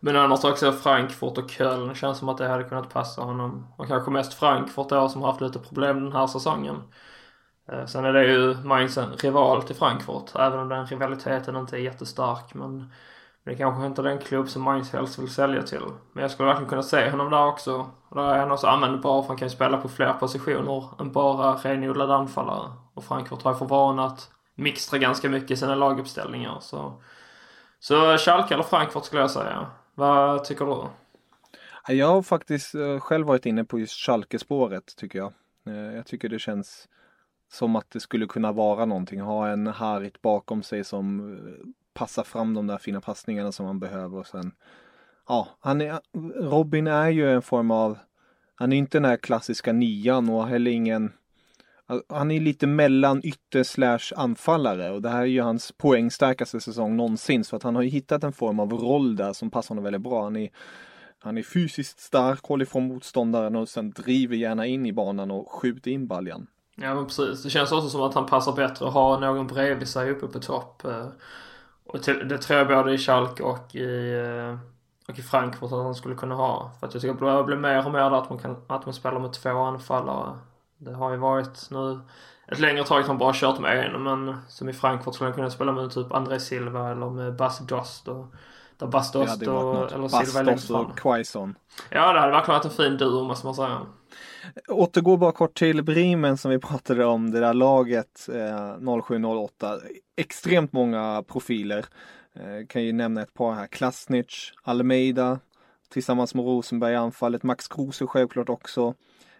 Men 0.00 0.16
annars 0.16 0.44
också 0.44 0.72
Frankfurt 0.72 1.38
och 1.38 1.50
Köln 1.50 1.94
känns 1.94 2.18
som 2.18 2.28
att 2.28 2.38
det 2.38 2.48
hade 2.48 2.64
kunnat 2.64 2.92
passa 2.92 3.22
honom. 3.22 3.66
Och 3.76 3.86
kanske 3.86 4.10
mest 4.10 4.34
Frankfurt 4.34 4.88
då 4.88 5.08
som 5.08 5.20
har 5.22 5.28
haft 5.28 5.40
lite 5.40 5.58
problem 5.58 6.04
den 6.04 6.12
här 6.12 6.26
säsongen. 6.26 6.76
Eh, 7.72 7.86
sen 7.86 8.04
är 8.04 8.12
det 8.12 8.24
ju 8.24 8.54
Mainz 8.54 8.98
en 8.98 9.12
rival 9.12 9.62
till 9.62 9.76
Frankfurt, 9.76 10.34
även 10.34 10.58
om 10.58 10.68
den 10.68 10.86
rivaliteten 10.86 11.56
inte 11.56 11.76
är 11.76 11.80
jättestark. 11.80 12.54
Men 12.54 12.92
det 13.44 13.50
är 13.50 13.56
kanske 13.56 13.86
inte 13.86 14.02
är 14.02 14.04
den 14.04 14.18
klubb 14.18 14.48
som 14.48 14.62
Mainz 14.62 14.92
helst 14.92 15.18
vill 15.18 15.30
sälja 15.30 15.62
till. 15.62 15.84
Men 16.12 16.22
jag 16.22 16.30
skulle 16.30 16.46
verkligen 16.46 16.68
kunna 16.68 16.82
se 16.82 17.10
honom 17.10 17.30
där 17.30 17.46
också. 17.46 17.90
Och 18.08 18.16
där 18.16 18.34
är 18.34 18.38
han 18.38 18.52
också 18.52 18.66
användbar 18.66 19.22
för 19.22 19.28
han 19.28 19.36
kan 19.36 19.48
ju 19.48 19.54
spela 19.54 19.76
på 19.76 19.88
fler 19.88 20.12
positioner 20.12 21.00
än 21.00 21.12
bara 21.12 21.54
renodlad 21.54 22.10
anfallare. 22.10 22.72
Och 22.94 23.04
Frankfurt 23.04 23.42
har 23.42 23.52
ju 23.52 23.58
för 23.58 23.66
vana 23.66 24.06
att 24.06 24.30
mixtra 24.54 24.98
ganska 24.98 25.28
mycket 25.28 25.50
i 25.50 25.56
sina 25.56 25.74
laguppställningar. 25.74 26.58
Så, 26.60 27.02
så 27.80 28.18
Schalke 28.18 28.54
eller 28.54 28.64
Frankfurt 28.64 29.04
skulle 29.04 29.20
jag 29.20 29.30
säga. 29.30 29.66
Vad 29.94 30.44
tycker 30.44 30.66
du? 30.66 30.86
Jag 31.94 32.06
har 32.06 32.22
faktiskt 32.22 32.74
eh, 32.74 33.00
själv 33.00 33.26
varit 33.26 33.46
inne 33.46 33.64
på 33.64 33.78
just 33.78 34.06
Schalke-spåret 34.06 34.96
tycker 34.96 35.18
jag. 35.18 35.32
Eh, 35.66 35.96
jag 35.96 36.06
tycker 36.06 36.28
det 36.28 36.38
känns 36.38 36.88
som 37.52 37.76
att 37.76 37.90
det 37.90 38.00
skulle 38.00 38.26
kunna 38.26 38.52
vara 38.52 38.84
någonting. 38.84 39.20
Ha 39.20 39.48
en 39.48 39.66
Harit 39.66 40.22
bakom 40.22 40.62
sig 40.62 40.84
som 40.84 41.34
eh, 41.34 41.66
passar 41.94 42.22
fram 42.22 42.54
de 42.54 42.66
där 42.66 42.78
fina 42.78 43.00
passningarna 43.00 43.52
som 43.52 43.66
man 43.66 43.78
behöver 43.78 44.18
och 44.18 44.26
sen 44.26 44.52
Ja, 45.28 45.48
han 45.60 45.80
är, 45.80 46.00
Robin 46.50 46.86
är 46.86 47.08
ju 47.08 47.32
en 47.32 47.42
form 47.42 47.70
av 47.70 47.98
Han 48.54 48.72
är 48.72 48.76
inte 48.76 48.98
den 48.98 49.04
här 49.04 49.16
klassiska 49.16 49.72
nian 49.72 50.28
och 50.28 50.48
heller 50.48 50.70
ingen 50.70 51.12
Han 52.08 52.30
är 52.30 52.40
lite 52.40 52.66
mellan 52.66 53.20
ytter 53.24 53.62
slash 53.62 54.12
anfallare 54.16 54.90
och 54.90 55.02
det 55.02 55.08
här 55.08 55.20
är 55.20 55.24
ju 55.24 55.40
hans 55.40 55.72
poängstarkaste 55.72 56.60
säsong 56.60 56.96
någonsin 56.96 57.44
så 57.44 57.56
att 57.56 57.62
han 57.62 57.74
har 57.74 57.82
ju 57.82 57.88
hittat 57.88 58.24
en 58.24 58.32
form 58.32 58.60
av 58.60 58.72
roll 58.72 59.16
där 59.16 59.32
som 59.32 59.50
passar 59.50 59.68
honom 59.68 59.84
väldigt 59.84 60.02
bra. 60.02 60.22
Han 60.22 60.36
är 60.36 60.50
han 61.22 61.38
är 61.38 61.42
fysiskt 61.42 62.00
stark, 62.00 62.42
håller 62.42 62.64
ifrån 62.64 62.88
motståndaren 62.88 63.56
och 63.56 63.68
sen 63.68 63.90
driver 63.90 64.36
gärna 64.36 64.66
in 64.66 64.86
i 64.86 64.92
banan 64.92 65.30
och 65.30 65.52
skjuter 65.52 65.90
in 65.90 66.06
baljan. 66.06 66.46
Ja 66.82 66.94
men 66.94 67.06
precis. 67.06 67.42
Det 67.42 67.50
känns 67.50 67.72
också 67.72 67.88
som 67.88 68.02
att 68.02 68.14
han 68.14 68.26
passar 68.26 68.52
bättre 68.52 68.86
att 68.86 68.92
ha 68.92 69.18
någon 69.18 69.46
bredvid 69.46 69.88
sig 69.88 70.10
uppe 70.10 70.26
på 70.26 70.38
topp. 70.38 70.84
Eh, 70.84 71.06
och 71.84 71.98
det 72.04 72.38
tror 72.38 72.58
jag 72.58 72.68
både 72.68 72.92
i 72.92 72.98
Schalke 72.98 73.42
och 73.42 73.74
i, 73.74 74.12
eh, 74.14 74.58
och 75.08 75.18
i 75.18 75.22
Frankfurt 75.22 75.72
att 75.72 75.78
han 75.78 75.94
skulle 75.94 76.14
kunna 76.14 76.34
ha. 76.34 76.70
För 76.80 76.86
att 76.86 76.94
jag 76.94 77.02
tycker 77.02 77.26
att 77.26 77.38
det 77.38 77.44
blir 77.44 77.56
mer 77.56 77.86
och 77.86 77.92
mer 77.92 78.00
att 78.00 78.30
man, 78.30 78.38
kan, 78.38 78.56
att 78.66 78.86
man 78.86 78.94
spelar 78.94 79.20
med 79.20 79.32
två 79.32 79.58
anfallare. 79.58 80.38
Det 80.78 80.92
har 80.92 81.10
ju 81.10 81.16
varit 81.16 81.70
nu 81.70 82.00
ett 82.46 82.58
längre 82.58 82.84
tag 82.84 83.00
att 83.00 83.08
man 83.08 83.18
bara 83.18 83.32
kört 83.34 83.60
med 83.60 83.86
en. 83.86 84.02
Men 84.02 84.36
som 84.48 84.68
i 84.68 84.72
Frankfurt 84.72 85.14
skulle 85.14 85.28
han 85.30 85.34
kunna 85.34 85.50
spela 85.50 85.72
med 85.72 85.90
typ 85.90 86.12
André 86.12 86.40
Silva 86.40 86.90
eller 86.90 87.10
med 87.10 87.36
Bas 87.36 87.58
Dost. 87.58 88.08
Och, 88.08 88.26
där 88.80 88.86
Bas 88.86 89.12
Dost 89.12 89.42
och, 89.42 89.92
eller 89.92 90.56
fram. 90.56 90.86
och 90.86 90.98
Quaison. 90.98 91.54
Ja 91.90 92.12
det 92.12 92.20
hade 92.20 92.32
verkligen 92.32 92.58
varit 92.58 92.64
en 92.64 92.70
fin 92.70 92.96
duo 92.96 93.24
måste 93.24 93.46
man 93.46 93.54
säga. 93.54 93.86
Återgår 94.68 95.16
bara 95.16 95.32
kort 95.32 95.58
till 95.58 95.82
Bremen 95.82 96.38
som 96.38 96.50
vi 96.50 96.58
pratade 96.58 97.04
om, 97.04 97.30
det 97.30 97.40
där 97.40 97.54
laget 97.54 98.28
eh, 98.32 99.02
0708. 99.02 99.78
Extremt 100.16 100.72
många 100.72 101.24
profiler. 101.28 101.84
Eh, 102.34 102.66
kan 102.68 102.82
ju 102.82 102.92
nämna 102.92 103.22
ett 103.22 103.34
par 103.34 103.54
här. 103.54 103.66
Klasnic, 103.66 104.52
Almeida 104.62 105.38
tillsammans 105.88 106.34
med 106.34 106.44
Rosenberg 106.44 106.92
i 106.92 106.96
anfallet. 106.96 107.42
Max 107.42 107.68
Kruse 107.68 108.06
självklart 108.06 108.48
också. 108.48 108.94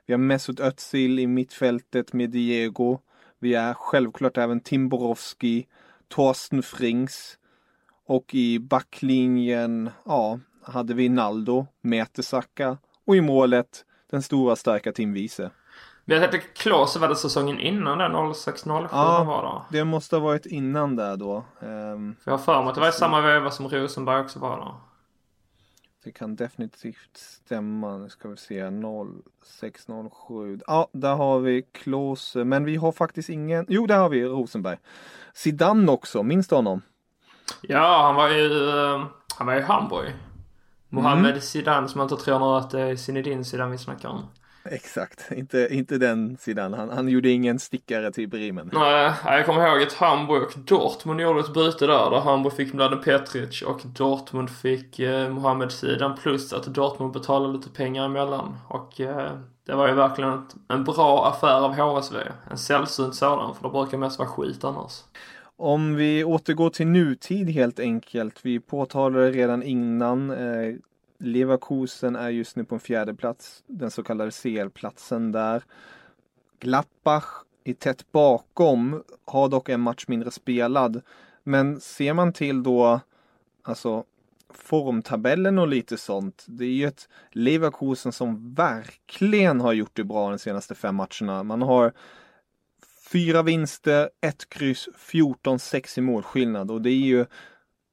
Vi 0.07 0.13
har 0.13 0.19
Mesut 0.19 0.61
Özil 0.61 1.19
i 1.19 1.27
mittfältet 1.27 2.13
med 2.13 2.31
Diego. 2.31 2.99
Vi 3.39 3.55
har 3.55 3.75
självklart 3.75 4.37
även 4.37 4.61
Tim 4.61 4.89
Borowski, 4.89 5.67
Torsten 6.09 6.63
Frings. 6.63 7.39
Och 8.11 8.35
i 8.35 8.59
backlinjen, 8.59 9.91
ja, 10.05 10.39
hade 10.63 10.95
vi 10.95 11.09
Naldo, 11.09 11.67
Mertesacker 11.81 12.77
och 13.07 13.17
i 13.17 13.21
målet 13.21 13.85
den 14.11 14.23
stora 14.23 14.57
starka 14.57 14.93
Tim 14.93 15.13
Wiese. 15.13 15.51
Men 16.05 16.21
jag 16.21 16.31
tänkte 16.31 16.49
Klose 16.49 16.99
var 16.99 17.09
det 17.09 17.17
säsongen 17.17 17.61
innan 17.61 17.99
den 17.99 18.13
06-07 18.13 18.89
ja, 18.93 19.25
var 19.25 19.43
då? 19.43 19.65
det 19.71 19.85
måste 19.85 20.17
ha 20.17 20.21
varit 20.21 20.47
innan 20.47 20.97
där 20.97 21.17
då. 21.17 21.45
Um, 21.61 22.17
för 22.23 22.31
jag 22.31 22.39
har 22.39 22.45
för 22.45 22.61
mig 22.61 22.69
att 22.69 22.75
det 22.75 22.81
var 22.81 22.89
i 22.89 22.93
samma 22.93 23.21
veva 23.21 23.51
som 23.51 23.69
Rosenberg 23.69 24.21
också 24.21 24.39
var 24.39 24.57
då. 24.57 24.81
Det 26.05 26.13
kan 26.13 26.37
definitivt 26.37 27.17
stämma. 27.17 27.99
Nu 27.99 28.09
ska 28.09 28.29
vi 28.29 28.37
se. 28.37 28.71
0607. 28.71 30.61
Ja, 30.67 30.89
där 30.93 31.15
har 31.15 31.39
vi 31.39 31.63
Klose. 31.63 32.45
Men 32.45 32.65
vi 32.65 32.77
har 32.77 32.93
faktiskt 32.93 33.29
ingen. 33.29 33.67
Jo, 33.69 33.87
där 33.87 33.99
har 33.99 34.09
vi 34.09 34.25
Rosenberg. 34.25 34.77
Zidane 35.35 35.93
också. 35.93 36.23
Minns 36.23 36.49
du 36.49 36.55
honom? 36.55 36.83
Ja, 37.61 38.03
han 38.07 38.15
var 38.15 38.29
ju, 38.29 38.69
eh, 38.69 39.07
han 39.37 39.47
var 39.47 39.55
i 39.55 39.61
Hamburg. 39.61 40.15
Mohammed 40.89 41.31
mm. 41.31 41.41
Zidane 41.41 41.89
som 41.89 42.01
inte 42.01 42.17
tror 42.17 42.59
att 42.59 42.71
det 42.71 42.81
är 42.81 42.97
Zinedine 42.97 43.45
Zidane 43.45 43.73
vi 43.73 43.79
snackar 43.79 44.09
om. 44.09 44.29
Exakt, 44.65 45.33
inte, 45.33 45.69
inte 45.71 45.99
den 45.99 46.37
sidan. 46.37 46.75
Han, 46.75 46.91
han 46.91 47.09
gjorde 47.09 47.29
ingen 47.29 47.59
stickare 47.59 48.13
till 48.13 48.29
Bremen. 48.29 48.71
Nej, 48.73 49.13
jag 49.25 49.47
kommer 49.47 49.67
ihåg 49.67 49.83
att 49.83 49.93
Hamburg 49.93 50.43
och 50.43 50.53
Dortmund 50.57 51.21
gjorde 51.21 51.41
ett 51.41 51.55
byte 51.55 51.87
där. 51.87 52.11
Där 52.11 52.21
Hamburg 52.21 52.53
fick 52.53 52.73
Mladen 52.73 53.01
Petric 53.01 53.63
och 53.63 53.81
Dortmund 53.85 54.51
fick 54.51 54.99
eh, 54.99 55.29
Mohamed 55.29 55.73
Sidan 55.73 56.17
plus 56.17 56.53
att 56.53 56.65
Dortmund 56.65 57.13
betalade 57.13 57.53
lite 57.53 57.71
pengar 57.71 58.05
emellan. 58.05 58.57
Och 58.69 59.01
eh, 59.01 59.33
det 59.67 59.75
var 59.75 59.89
ju 59.89 59.95
verkligen 59.95 60.33
ett, 60.33 60.55
en 60.69 60.85
bra 60.85 61.27
affär 61.29 61.61
av 61.61 61.75
HSV. 61.75 62.17
En 62.51 62.59
sällsynt 62.59 63.15
sådan, 63.15 63.55
för 63.55 63.63
det 63.63 63.73
brukar 63.73 63.99
mest 63.99 64.19
vara 64.19 64.29
skit 64.29 64.65
annars. 64.65 64.93
Om 65.63 65.95
vi 65.95 66.25
återgår 66.25 66.71
till 66.71 66.87
nutid 66.87 67.51
helt 67.51 67.81
enkelt. 67.81 68.45
Vi 68.45 68.61
påtalade 68.61 69.31
redan 69.31 69.63
innan. 69.63 70.31
Eh, 70.31 70.75
Leverkusen 71.19 72.17
är 72.17 72.29
just 72.29 72.57
nu 72.57 72.65
på 72.65 72.75
en 72.75 72.81
fjärde 72.81 73.15
plats. 73.15 73.63
Den 73.67 73.91
så 73.91 74.03
kallade 74.03 74.31
CL-platsen 74.31 75.33
där. 75.33 75.63
Glappach 76.59 77.25
är 77.65 77.75
tätt 77.75 78.13
bakom. 78.13 79.03
Har 79.25 79.49
dock 79.49 79.69
en 79.69 79.81
match 79.81 80.05
mindre 80.09 80.31
spelad. 80.31 81.03
Men 81.43 81.81
ser 81.81 82.15
man 82.15 82.33
till 82.33 82.63
då 82.63 83.01
alltså 83.63 84.05
formtabellen 84.55 85.59
och 85.59 85.69
lite 85.69 85.97
sånt. 85.97 86.45
Det 86.49 86.65
är 86.65 86.73
ju 86.73 86.87
ett 86.87 87.09
Leverkusen 87.31 88.13
som 88.13 88.55
verkligen 88.55 89.61
har 89.61 89.73
gjort 89.73 89.97
det 89.97 90.05
bra 90.05 90.31
de 90.31 90.39
senaste 90.39 90.75
fem 90.75 90.95
matcherna. 90.95 91.43
Man 91.43 91.63
har 91.63 91.93
Fyra 93.13 93.43
vinster, 93.43 94.11
ett 94.21 94.49
kryss, 94.49 94.89
14-6 94.97 95.99
i 95.99 96.03
målskillnad 96.03 96.71
och 96.71 96.83
det 96.83 96.91
är 96.91 97.07
ju 97.07 97.27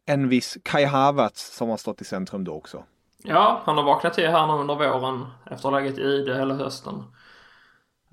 en 0.06 0.30
viss 0.30 0.58
Kai 0.64 0.86
Havertz 0.86 1.56
som 1.56 1.70
har 1.70 1.78
stått 1.78 2.02
i 2.02 2.06
centrum 2.06 2.44
då 2.44 2.54
också. 2.54 2.84
Ja, 3.24 3.62
han 3.66 3.78
har 3.78 3.84
vaknat 3.84 4.14
till 4.14 4.30
här 4.30 4.48
nu 4.48 4.54
under 4.54 4.76
våren 4.76 5.26
efter 5.52 5.72
läget 5.72 5.98
i 5.98 6.02
Ide 6.02 6.36
hela 6.36 6.54
hösten. 6.54 7.04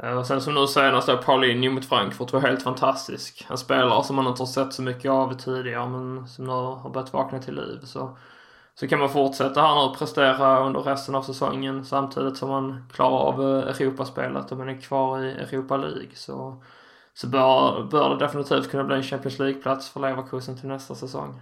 Eh, 0.03 0.19
och 0.19 0.27
sen 0.27 0.41
som 0.41 0.55
nu 0.55 0.67
senast 0.67 1.07
då 1.07 1.17
Paulinho 1.17 1.71
mot 1.71 1.85
Frankfurt 1.85 2.33
var 2.33 2.41
helt 2.41 2.63
fantastisk. 2.63 3.47
En 3.51 3.59
spelare 3.59 4.05
som 4.05 4.17
man 4.17 4.27
inte 4.27 4.43
har 4.43 4.47
sett 4.47 4.73
så 4.73 4.83
mycket 4.83 5.11
av 5.11 5.35
tidigare 5.35 5.89
men 5.89 6.29
som 6.29 6.45
nu 6.45 6.51
har 6.51 6.91
börjat 6.91 7.13
vakna 7.13 7.39
till 7.39 7.55
liv. 7.55 7.81
Så, 7.85 8.19
så 8.75 8.89
kan 8.89 8.99
man 8.99 9.11
fortsätta 9.11 9.63
här 9.63 9.75
nu 9.75 9.81
och 9.81 9.99
prestera 9.99 10.67
under 10.67 10.81
resten 10.81 11.15
av 11.15 11.23
säsongen 11.23 11.85
samtidigt 11.85 12.37
som 12.37 12.49
man 12.49 12.89
klarar 12.93 13.19
av 13.19 13.43
eh, 13.43 13.81
Europaspelet 13.81 14.53
och 14.53 14.59
man 14.59 14.69
är 14.69 14.81
kvar 14.81 15.21
i 15.21 15.31
Europa 15.31 15.77
League. 15.77 16.11
Så 16.15 16.63
så 17.15 17.27
bör, 17.27 17.85
bör 17.91 18.11
det 18.11 18.25
definitivt 18.25 18.71
kunna 18.71 18.85
bli 18.85 18.97
en 18.97 19.03
Champions 19.03 19.39
League-plats 19.39 19.89
för 19.89 20.01
Leverkusen 20.01 20.57
till 20.57 20.69
nästa 20.69 20.95
säsong. 20.95 21.41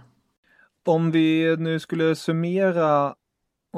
Om 0.85 1.11
vi 1.11 1.55
nu 1.59 1.79
skulle 1.79 2.15
summera, 2.15 3.15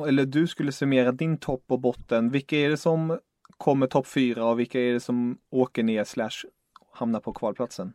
eller 0.07 0.25
du 0.25 0.47
skulle 0.47 0.71
summera 0.71 1.11
din 1.11 1.37
topp 1.37 1.63
och 1.67 1.79
botten, 1.79 2.29
vilka 2.29 2.57
är 2.57 2.69
det 2.69 2.77
som 2.77 3.19
kommer 3.57 3.87
topp 3.87 4.07
fyra 4.07 4.45
och 4.45 4.59
vilka 4.59 4.79
är 4.79 4.93
det 4.93 4.99
som 4.99 5.37
åker 5.49 5.83
ner 5.83 6.03
slash 6.03 6.49
hamnar 6.93 7.19
på 7.19 7.33
kvalplatsen? 7.33 7.93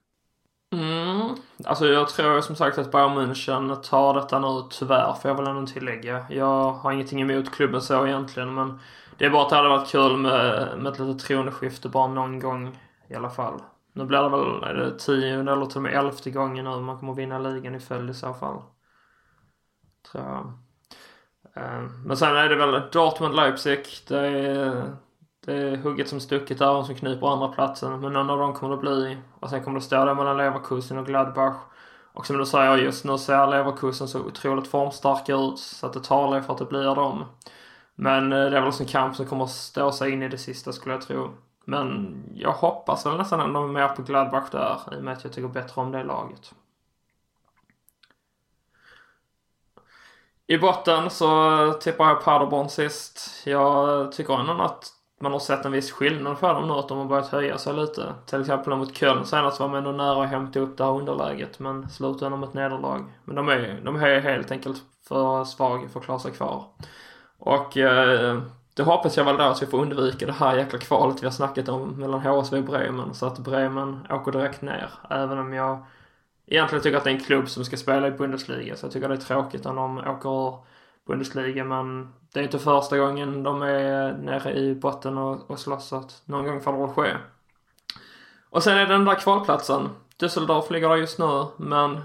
Mm. 0.72 1.36
Alltså 1.64 1.86
jag 1.86 2.08
tror 2.08 2.40
som 2.40 2.56
sagt 2.56 2.78
att 2.78 2.92
Bayern 2.92 3.18
München 3.18 3.76
tar 3.76 4.14
detta 4.14 4.38
nu 4.38 4.62
tyvärr 4.70 5.14
får 5.14 5.30
jag 5.30 5.36
väl 5.36 5.46
ändå 5.46 5.66
tillägga. 5.66 6.26
Jag 6.30 6.72
har 6.72 6.92
ingenting 6.92 7.20
emot 7.20 7.50
klubben 7.50 7.82
så 7.82 8.06
egentligen 8.06 8.54
men 8.54 8.78
det 9.18 9.24
är 9.24 9.30
bara 9.30 9.42
att 9.42 9.50
det 9.50 9.56
hade 9.56 9.68
varit 9.68 9.88
kul 9.88 10.16
med, 10.16 10.68
med 10.78 10.92
ett 10.92 10.98
litet 10.98 11.18
troendeskifte 11.18 11.88
bara 11.88 12.06
någon 12.06 12.38
gång 12.38 12.78
i 13.08 13.14
alla 13.14 13.30
fall. 13.30 13.60
Nu 13.92 14.04
blir 14.04 14.18
det 14.18 14.28
väl 14.28 14.62
är 14.62 14.74
det 14.74 14.98
tionde 14.98 15.52
eller 15.52 15.66
till 15.66 15.76
och 15.76 15.82
med 15.82 15.94
elfte 15.94 16.30
gången 16.30 16.64
nu 16.64 16.80
man 16.80 16.98
kommer 16.98 17.14
vinna 17.14 17.38
ligan 17.38 17.74
i 17.74 17.80
följd 17.80 18.10
i 18.10 18.14
så 18.14 18.34
fall. 18.34 18.62
Tror 20.12 20.24
jag. 20.24 20.58
Ehm, 21.54 22.02
men 22.06 22.16
sen 22.16 22.36
är 22.36 22.48
det 22.48 22.56
väl 22.56 22.82
Dortmund-Leipzig. 22.92 24.08
Det 24.08 24.18
är 24.18 24.96
det 25.46 25.54
är 25.54 25.76
hugget 25.76 26.08
som 26.08 26.20
stucket 26.20 26.58
där 26.58 26.82
som 26.82 26.94
kniper 26.94 27.26
andra 27.26 27.48
platsen. 27.48 28.00
Men 28.00 28.12
någon 28.12 28.30
av 28.30 28.38
dem 28.38 28.54
kommer 28.54 28.76
det 28.76 28.80
bli. 28.80 29.18
Och 29.40 29.50
sen 29.50 29.64
kommer 29.64 29.80
det 29.80 29.84
stå 29.84 30.04
där 30.04 30.14
mellan 30.14 30.36
Leverkusen 30.36 30.98
och 30.98 31.06
Gladbach. 31.06 31.56
Och 32.12 32.26
som 32.26 32.38
du 32.38 32.46
säger, 32.46 32.76
just 32.76 33.04
nu 33.04 33.18
ser 33.18 33.46
Leverkusen 33.46 34.08
så 34.08 34.20
otroligt 34.20 34.68
formstarka 34.68 35.34
ut. 35.34 35.58
Så 35.58 35.86
att 35.86 35.92
det 35.92 36.04
talar 36.04 36.40
för 36.40 36.52
att 36.52 36.58
det 36.58 36.64
blir 36.64 36.94
dem. 36.94 37.24
Men 37.94 38.32
eh, 38.32 38.50
det 38.50 38.56
är 38.56 38.62
väl 38.62 38.72
en 38.80 38.86
kamp 38.86 39.16
som 39.16 39.26
kommer 39.26 39.44
att 39.44 39.50
stå 39.50 39.92
sig 39.92 40.12
in 40.12 40.22
i 40.22 40.28
det 40.28 40.38
sista 40.38 40.72
skulle 40.72 40.94
jag 40.94 41.02
tro. 41.02 41.30
Men 41.64 42.22
jag 42.34 42.52
hoppas 42.52 43.06
väl 43.06 43.16
nästan 43.16 43.40
ändå 43.40 43.66
mer 43.66 43.88
på 43.88 44.02
Gladbach 44.02 44.50
där. 44.50 44.78
I 44.92 44.96
och 44.98 45.04
med 45.04 45.12
att 45.12 45.24
jag 45.24 45.32
tycker 45.32 45.48
bättre 45.48 45.80
om 45.80 45.92
det 45.92 46.04
laget. 46.04 46.54
I 50.46 50.58
botten 50.58 51.10
så 51.10 51.72
tippar 51.72 52.08
jag 52.08 52.24
Paderborn 52.24 52.68
sist. 52.68 53.42
Jag 53.46 54.12
tycker 54.12 54.34
ändå 54.34 54.62
att 54.62 54.92
man 55.20 55.32
har 55.32 55.38
sett 55.38 55.64
en 55.64 55.72
viss 55.72 55.92
skillnad 55.92 56.40
på 56.40 56.52
dem 56.52 56.68
nu, 56.68 56.74
att 56.74 56.88
de 56.88 56.98
har 56.98 57.04
börjat 57.04 57.28
höja 57.28 57.58
sig 57.58 57.74
lite. 57.74 58.14
Till 58.26 58.40
exempel 58.40 58.76
mot 58.76 58.96
Köln 58.96 59.26
senast 59.26 59.60
var 59.60 59.68
man 59.68 59.78
ändå 59.78 59.92
nära 59.92 60.24
att 60.24 60.30
hämta 60.30 60.60
upp 60.60 60.76
det 60.78 60.84
här 60.84 60.90
underläget, 60.92 61.58
men 61.58 61.88
slutade 61.88 62.36
med 62.36 62.48
ett 62.48 62.54
nederlag. 62.54 63.04
Men 63.24 63.36
de 63.36 63.48
är, 63.48 63.80
de 63.84 63.96
är 63.96 64.20
helt 64.20 64.50
enkelt 64.50 64.82
för 65.08 65.44
svaga 65.44 65.88
för 65.88 66.00
att 66.00 66.04
klara 66.04 66.18
sig 66.18 66.32
kvar. 66.32 66.64
Och 67.38 67.76
eh, 67.76 68.42
det 68.80 68.84
hoppas 68.84 69.16
jag 69.16 69.24
väl 69.24 69.36
då 69.36 69.44
att 69.44 69.62
vi 69.62 69.66
får 69.66 69.78
undvika 69.78 70.26
det 70.26 70.32
här 70.32 70.56
jäkla 70.56 70.78
kvalet 70.78 71.22
vi 71.22 71.26
har 71.26 71.32
snackat 71.32 71.68
om 71.68 71.88
mellan 71.90 72.20
HSV 72.20 72.58
och 72.58 72.64
Bremen, 72.64 73.14
så 73.14 73.26
att 73.26 73.38
Bremen 73.38 74.06
åker 74.10 74.32
direkt 74.32 74.62
ner. 74.62 74.90
Även 75.10 75.38
om 75.38 75.52
jag 75.52 75.84
egentligen 76.46 76.82
tycker 76.82 76.98
att 76.98 77.04
det 77.04 77.10
är 77.10 77.14
en 77.14 77.24
klubb 77.24 77.48
som 77.48 77.64
ska 77.64 77.76
spela 77.76 78.08
i 78.08 78.10
Bundesliga, 78.10 78.76
så 78.76 78.86
jag 78.86 78.92
tycker 78.92 79.08
det 79.08 79.14
är 79.14 79.18
tråkigt 79.18 79.66
om 79.66 79.76
de 79.76 79.98
åker 79.98 80.58
Bundesliga, 81.06 81.64
men 81.64 82.12
det 82.32 82.40
är 82.40 82.44
inte 82.44 82.58
första 82.58 82.98
gången 82.98 83.42
de 83.42 83.62
är 83.62 84.12
nere 84.12 84.52
i 84.52 84.74
botten 84.74 85.18
och, 85.18 85.50
och 85.50 85.58
slåss 85.58 85.88
så 85.88 85.96
att 85.96 86.22
någon 86.24 86.46
gång 86.46 86.60
får 86.60 86.72
det 86.72 86.78
väl 86.78 86.88
ske. 86.88 87.16
Och 88.50 88.62
sen 88.62 88.78
är 88.78 88.86
det 88.86 88.92
den 88.92 89.04
där 89.04 89.14
kvalplatsen. 89.14 89.88
Düsseldorf 90.18 90.72
ligger 90.72 90.88
där 90.88 90.96
just 90.96 91.18
nu 91.18 91.46
men 91.56 92.00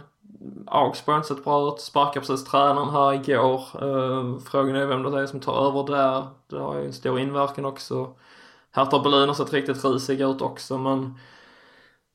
Augsburg 0.67 1.13
har 1.13 1.17
inte 1.17 1.27
sett 1.27 1.43
bra 1.43 1.67
ut. 1.67 1.81
Sparkar 1.81 2.21
precis 2.21 2.45
tränaren 2.45 2.89
här 2.89 3.13
igår. 3.13 3.61
Ehm, 3.83 4.39
frågan 4.39 4.75
är 4.75 4.85
vem 4.85 5.03
det 5.03 5.21
är 5.21 5.27
som 5.27 5.39
tar 5.39 5.67
över 5.67 5.95
där. 5.95 6.27
Det 6.47 6.59
har 6.59 6.79
ju 6.79 6.85
en 6.85 6.93
stor 6.93 7.19
inverkan 7.19 7.65
också. 7.65 8.13
Hertha 8.71 8.99
Berlin 8.99 9.27
har 9.27 9.35
sett 9.35 9.53
riktigt 9.53 9.85
risiga 9.85 10.27
ut 10.27 10.41
också 10.41 10.77
men 10.77 11.17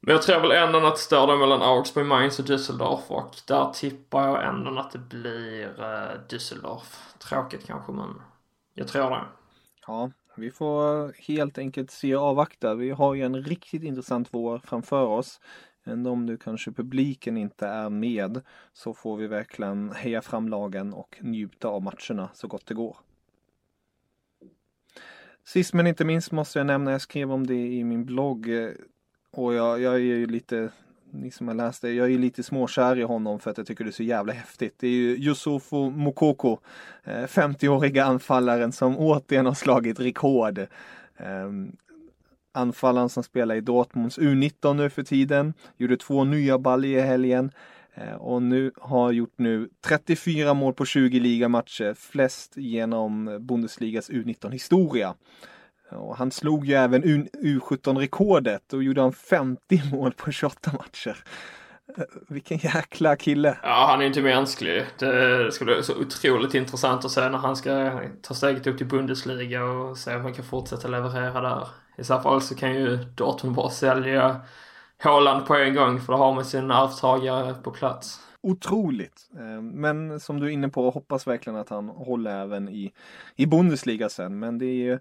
men 0.03 0.15
jag 0.15 0.23
tror 0.23 0.41
väl 0.41 0.51
ändå 0.51 0.79
att 0.79 0.95
det 0.95 1.01
står 1.01 1.27
där 1.27 1.37
mellan 1.37 1.63
Augsburg, 1.63 2.07
Mainz 2.07 2.39
och 2.39 2.45
Düsseldorf 2.45 3.09
och 3.09 3.35
där 3.47 3.71
tippar 3.75 4.29
jag 4.29 4.49
ändå 4.49 4.81
att 4.81 4.93
det 4.93 4.99
blir 4.99 5.69
uh, 5.69 6.21
Düsseldorf. 6.29 6.99
Tråkigt 7.19 7.67
kanske 7.67 7.93
men 7.93 8.23
jag 8.75 8.89
tror 8.89 9.11
det. 9.11 9.25
Ja, 9.87 10.11
vi 10.37 10.51
får 10.51 11.13
helt 11.29 11.59
enkelt 11.59 11.91
se 11.91 12.17
och 12.17 12.23
avvakta. 12.23 12.75
Vi 12.75 12.91
har 12.91 13.15
ju 13.15 13.23
en 13.23 13.45
riktigt 13.45 13.83
intressant 13.83 14.29
vår 14.31 14.59
framför 14.59 15.07
oss. 15.07 15.41
Men 15.91 16.07
om 16.07 16.27
nu 16.27 16.37
kanske 16.37 16.73
publiken 16.73 17.37
inte 17.37 17.67
är 17.67 17.91
med 17.91 18.41
så 18.73 18.95
får 18.95 19.17
vi 19.17 19.27
verkligen 19.27 19.93
heja 19.93 20.23
fram 20.23 20.49
lagen 20.49 20.93
och 20.93 21.19
njuta 21.21 21.69
av 21.69 21.83
matcherna 21.83 22.31
så 22.35 22.49
gott 22.49 22.67
det 22.67 22.75
går. 22.75 22.97
Sist 25.45 25.75
men 25.75 25.87
inte 25.87 26.05
minst 26.05 26.33
måste 26.33 26.59
jag 26.59 26.67
nämna, 26.67 26.93
jag 26.93 27.01
skrev 27.01 27.33
om 27.33 27.47
det 27.47 27.67
i 27.67 27.85
min 27.85 28.05
blogg 28.05 28.49
eh, 28.49 28.71
och 29.31 29.55
jag, 29.55 29.81
jag 29.81 29.95
är 29.95 29.99
ju 29.99 30.27
lite, 30.27 30.71
ni 31.11 31.31
som 31.31 31.49
har 31.49 31.55
läst 31.55 31.83
det, 31.83 31.93
jag 31.93 32.07
är 32.07 32.11
ju 32.11 32.19
lite 32.19 32.43
småkär 32.43 32.99
i 32.99 33.03
honom 33.03 33.41
för 33.41 33.51
att 33.51 33.59
jag 33.59 33.67
tycker 33.67 33.85
det 33.85 33.91
är 33.91 33.93
så 33.93 34.03
jävla 34.03 34.33
häftigt. 34.33 34.75
Det 34.79 34.87
är 34.87 34.91
ju 34.91 35.17
Yusufo 35.17 35.91
Mokoko, 35.91 36.59
50-åriga 37.05 38.03
eh, 38.03 38.09
anfallaren 38.09 38.73
som 38.73 38.99
återigen 38.99 39.47
har 39.47 39.55
slagit 39.55 40.01
rekord. 40.01 40.67
Ehm, 41.17 41.77
Anfallaren 42.53 43.09
som 43.09 43.23
spelar 43.23 43.55
i 43.55 43.61
Dortmunds 43.61 44.19
U19 44.19 44.75
nu 44.75 44.91
för 44.91 45.03
tiden, 45.03 45.55
gjorde 45.77 45.97
två 45.97 46.25
nya 46.25 46.59
baller 46.59 46.89
i 46.89 47.01
helgen 47.01 47.51
eh, 47.95 48.15
och 48.15 48.43
nu 48.43 48.73
har 48.77 49.13
gjort 49.13 49.35
nu 49.37 49.69
34 49.87 50.55
mål 50.55 50.75
på 50.75 50.85
20 50.85 51.21
ligamatcher, 51.21 51.95
flest 51.95 52.57
genom 52.57 53.39
Bundesligas 53.47 54.11
U19 54.11 54.51
historia. 54.51 55.15
Och 55.91 56.17
han 56.17 56.31
slog 56.31 56.67
ju 56.67 56.75
även 56.75 57.05
U17-rekordet 57.05 58.73
och 58.73 58.83
gjorde 58.83 59.01
han 59.01 59.13
50 59.13 59.83
mål 59.93 60.13
på 60.13 60.33
28 60.33 60.73
matcher. 60.73 61.17
Eh, 61.99 62.05
vilken 62.29 62.59
jäkla 62.59 63.17
kille. 63.17 63.59
Ja, 63.63 63.87
han 63.91 64.03
är 64.03 64.07
inte 64.07 64.23
mänsklig. 64.23 64.85
Det 64.99 65.53
ska 65.53 65.65
bli 65.65 65.83
så 65.83 65.97
otroligt 65.97 66.55
intressant 66.55 67.05
att 67.05 67.11
se 67.11 67.29
när 67.29 67.39
han 67.39 67.57
ska 67.57 68.01
ta 68.23 68.35
steget 68.35 68.67
upp 68.67 68.79
till 68.79 68.87
Bundesliga 68.87 69.65
och 69.65 69.99
se 69.99 70.15
om 70.17 70.23
han 70.23 70.35
kan 70.35 70.45
fortsätta 70.45 70.89
leverera 70.89 71.41
där. 71.41 71.69
I 71.97 72.05
så 72.05 72.21
fall 72.21 72.43
så 72.43 72.55
kan 72.55 72.75
ju 72.75 72.97
Dortmund 72.97 73.57
bara 73.57 73.71
sälja 73.71 74.41
Håland 75.03 75.47
på 75.47 75.55
en 75.55 75.75
gång 75.75 76.01
för 76.01 76.13
då 76.13 76.19
har 76.19 76.35
man 76.35 76.45
sin 76.45 76.71
arvtagare 76.71 77.55
på 77.55 77.71
plats. 77.71 78.21
Otroligt! 78.41 79.29
Eh, 79.39 79.63
men 79.63 80.21
som 80.21 80.41
du 80.41 80.47
är 80.47 80.51
inne 80.51 80.69
på, 80.69 80.91
hoppas 80.91 81.27
verkligen 81.27 81.59
att 81.59 81.69
han 81.69 81.89
håller 81.89 82.43
även 82.43 82.69
i, 82.69 82.93
i 83.37 83.47
Bundesliga 83.47 84.09
sen. 84.09 84.39
Men 84.39 84.59
det 84.59 84.67
är 84.67 84.75
ju 84.75 84.95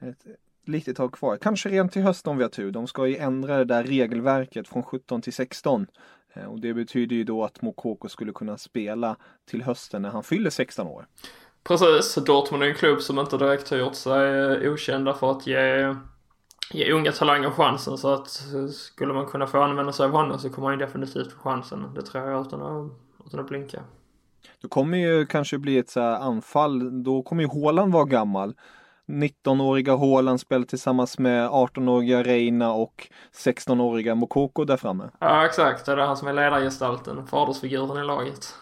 ett 0.00 0.26
litet 0.64 0.96
tag 0.96 1.12
kvar. 1.12 1.36
Kanske 1.36 1.68
rent 1.68 1.92
till 1.92 2.02
hösten 2.02 2.30
om 2.30 2.36
vi 2.36 2.42
har 2.42 2.50
tur. 2.50 2.70
De 2.70 2.86
ska 2.86 3.06
ju 3.06 3.16
ändra 3.16 3.58
det 3.58 3.64
där 3.64 3.84
regelverket 3.84 4.68
från 4.68 4.82
17 4.82 5.22
till 5.22 5.32
16. 5.32 5.86
Eh, 6.32 6.44
och 6.44 6.60
det 6.60 6.74
betyder 6.74 7.16
ju 7.16 7.24
då 7.24 7.44
att 7.44 7.62
Mokoko 7.62 8.08
skulle 8.08 8.32
kunna 8.32 8.58
spela 8.58 9.16
till 9.50 9.62
hösten 9.62 10.02
när 10.02 10.10
han 10.10 10.22
fyller 10.22 10.50
16 10.50 10.86
år. 10.86 11.06
Precis, 11.64 12.14
Dortmund 12.14 12.62
är 12.62 12.68
en 12.68 12.74
klubb 12.74 13.00
som 13.00 13.18
inte 13.18 13.36
direkt 13.38 13.70
har 13.70 13.76
gjort 13.76 13.94
sig 13.94 14.40
eh, 14.40 14.72
okända 14.72 15.14
för 15.14 15.30
att 15.30 15.46
ge, 15.46 15.94
ge 16.70 16.92
unga 16.92 17.12
talanger 17.12 17.50
chansen. 17.50 17.98
Så 17.98 18.14
att 18.14 18.42
skulle 18.72 19.12
man 19.12 19.26
kunna 19.26 19.46
få 19.46 19.60
använda 19.60 19.92
sig 19.92 20.06
av 20.06 20.12
honom 20.12 20.38
så 20.38 20.50
kommer 20.50 20.68
han 20.68 20.78
definitivt 20.78 21.32
få 21.32 21.38
chansen. 21.38 21.94
Det 21.94 22.02
tror 22.02 22.30
jag 22.30 22.46
utan 22.46 22.62
att, 22.62 22.92
utan 23.26 23.40
att 23.40 23.48
blinka. 23.48 23.82
Då 24.62 24.68
kommer 24.68 24.98
ju 24.98 25.26
kanske 25.26 25.58
bli 25.58 25.78
ett 25.78 25.90
så 25.90 26.00
anfall. 26.00 27.04
Då 27.04 27.22
kommer 27.22 27.42
ju 27.42 27.48
Håland 27.48 27.92
vara 27.92 28.04
gammal. 28.04 28.54
19-åriga 29.06 29.96
Haaland 29.96 30.40
spelar 30.40 30.64
tillsammans 30.64 31.18
med 31.18 31.48
18-åriga 31.48 32.22
Reina 32.22 32.72
och 32.72 33.08
16-åriga 33.44 34.14
Mokoko 34.14 34.64
där 34.64 34.76
framme. 34.76 35.10
Ja 35.18 35.46
exakt, 35.46 35.86
det 35.86 35.92
är 35.92 35.96
han 35.96 36.16
som 36.16 36.28
är 36.28 36.32
ledargestalten, 36.32 37.26
fadersfiguren 37.26 38.04
i 38.04 38.06
laget. 38.06 38.54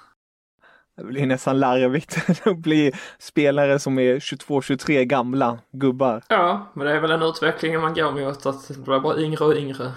Det 0.96 1.04
blir 1.04 1.26
nästan 1.26 1.60
larvigt 1.60 2.16
att 2.46 2.58
bli 2.58 2.92
spelare 3.18 3.78
som 3.78 3.98
är 3.98 4.16
22-23 4.16 5.04
gamla 5.04 5.58
gubbar. 5.72 6.22
Ja, 6.28 6.66
men 6.74 6.86
det 6.86 6.92
är 6.92 7.00
väl 7.00 7.10
en 7.10 7.22
utveckling 7.22 7.80
man 7.80 7.94
går 7.94 8.12
mot 8.12 8.46
att 8.46 8.68
det 8.68 8.78
blir 8.78 9.00
bara 9.00 9.20
yngre 9.20 9.44
och 9.44 9.56
yngre. 9.56 9.92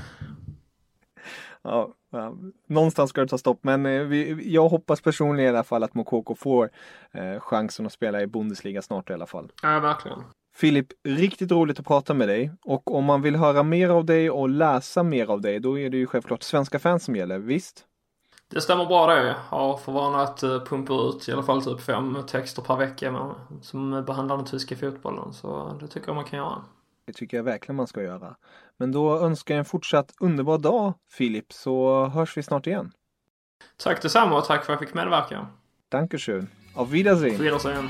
Ja, 1.61 1.93
ja, 2.11 2.33
någonstans 2.67 3.09
ska 3.09 3.21
det 3.21 3.27
ta 3.27 3.37
stopp 3.37 3.59
men 3.61 3.85
eh, 3.85 4.01
vi, 4.01 4.53
jag 4.53 4.69
hoppas 4.69 5.01
personligen 5.01 5.45
i 5.45 5.49
alla 5.49 5.63
fall 5.63 5.83
att 5.83 5.93
Mokoko 5.93 6.35
får 6.35 6.69
eh, 7.11 7.39
chansen 7.39 7.85
att 7.85 7.93
spela 7.93 8.21
i 8.21 8.27
Bundesliga 8.27 8.81
snart 8.81 9.09
i 9.09 9.13
alla 9.13 9.25
fall. 9.25 9.51
Ja, 9.61 9.79
verkligen. 9.79 10.23
Filip, 10.55 10.87
riktigt 11.03 11.51
roligt 11.51 11.79
att 11.79 11.87
prata 11.87 12.13
med 12.13 12.27
dig 12.27 12.51
och 12.61 12.95
om 12.95 13.05
man 13.05 13.21
vill 13.21 13.35
höra 13.35 13.63
mer 13.63 13.89
av 13.89 14.05
dig 14.05 14.29
och 14.29 14.49
läsa 14.49 15.03
mer 15.03 15.27
av 15.27 15.41
dig 15.41 15.59
då 15.59 15.79
är 15.79 15.89
det 15.89 15.97
ju 15.97 16.05
självklart 16.05 16.43
svenska 16.43 16.79
fans 16.79 17.03
som 17.03 17.15
gäller, 17.15 17.39
visst? 17.39 17.85
Det 18.55 18.61
stämmer 18.61 18.85
bra 18.85 19.07
det. 19.07 19.27
Jag 19.27 19.57
har 19.57 19.77
för 19.77 19.91
vana 19.91 20.21
att 20.21 20.43
eh, 20.43 20.63
pumpa 20.63 20.93
ut 20.93 21.29
i 21.29 21.31
alla 21.31 21.43
fall 21.43 21.63
typ 21.63 21.81
fem 21.81 22.17
texter 22.27 22.61
per 22.61 22.75
vecka 22.75 23.35
som 23.61 24.03
behandlar 24.07 24.37
den 24.37 24.45
tyska 24.45 24.75
fotbollen 24.75 25.33
så 25.33 25.77
det 25.79 25.87
tycker 25.87 26.07
jag 26.07 26.15
man 26.15 26.25
kan 26.25 26.39
göra. 26.39 26.61
Det 27.05 27.13
tycker 27.13 27.37
jag 27.37 27.43
verkligen 27.43 27.75
man 27.75 27.87
ska 27.87 28.01
göra. 28.01 28.35
Men 28.77 28.91
då 28.91 29.19
önskar 29.19 29.55
jag 29.55 29.59
en 29.59 29.65
fortsatt 29.65 30.13
underbar 30.19 30.57
dag 30.57 30.93
Filip 31.11 31.53
så 31.53 32.05
hörs 32.05 32.37
vi 32.37 32.43
snart 32.43 32.67
igen. 32.67 32.91
Tack 33.77 34.01
detsamma 34.01 34.37
och 34.37 34.45
tack 34.45 34.65
för 34.65 34.73
att 34.73 34.81
jag 34.81 34.87
fick 34.87 34.95
medverka. 34.95 35.47
Dankeschön. 35.89 36.47
Auf 36.75 36.89
Wiedersehen. 36.89 37.33
Auf 37.35 37.41
Wiedersehen. 37.41 37.89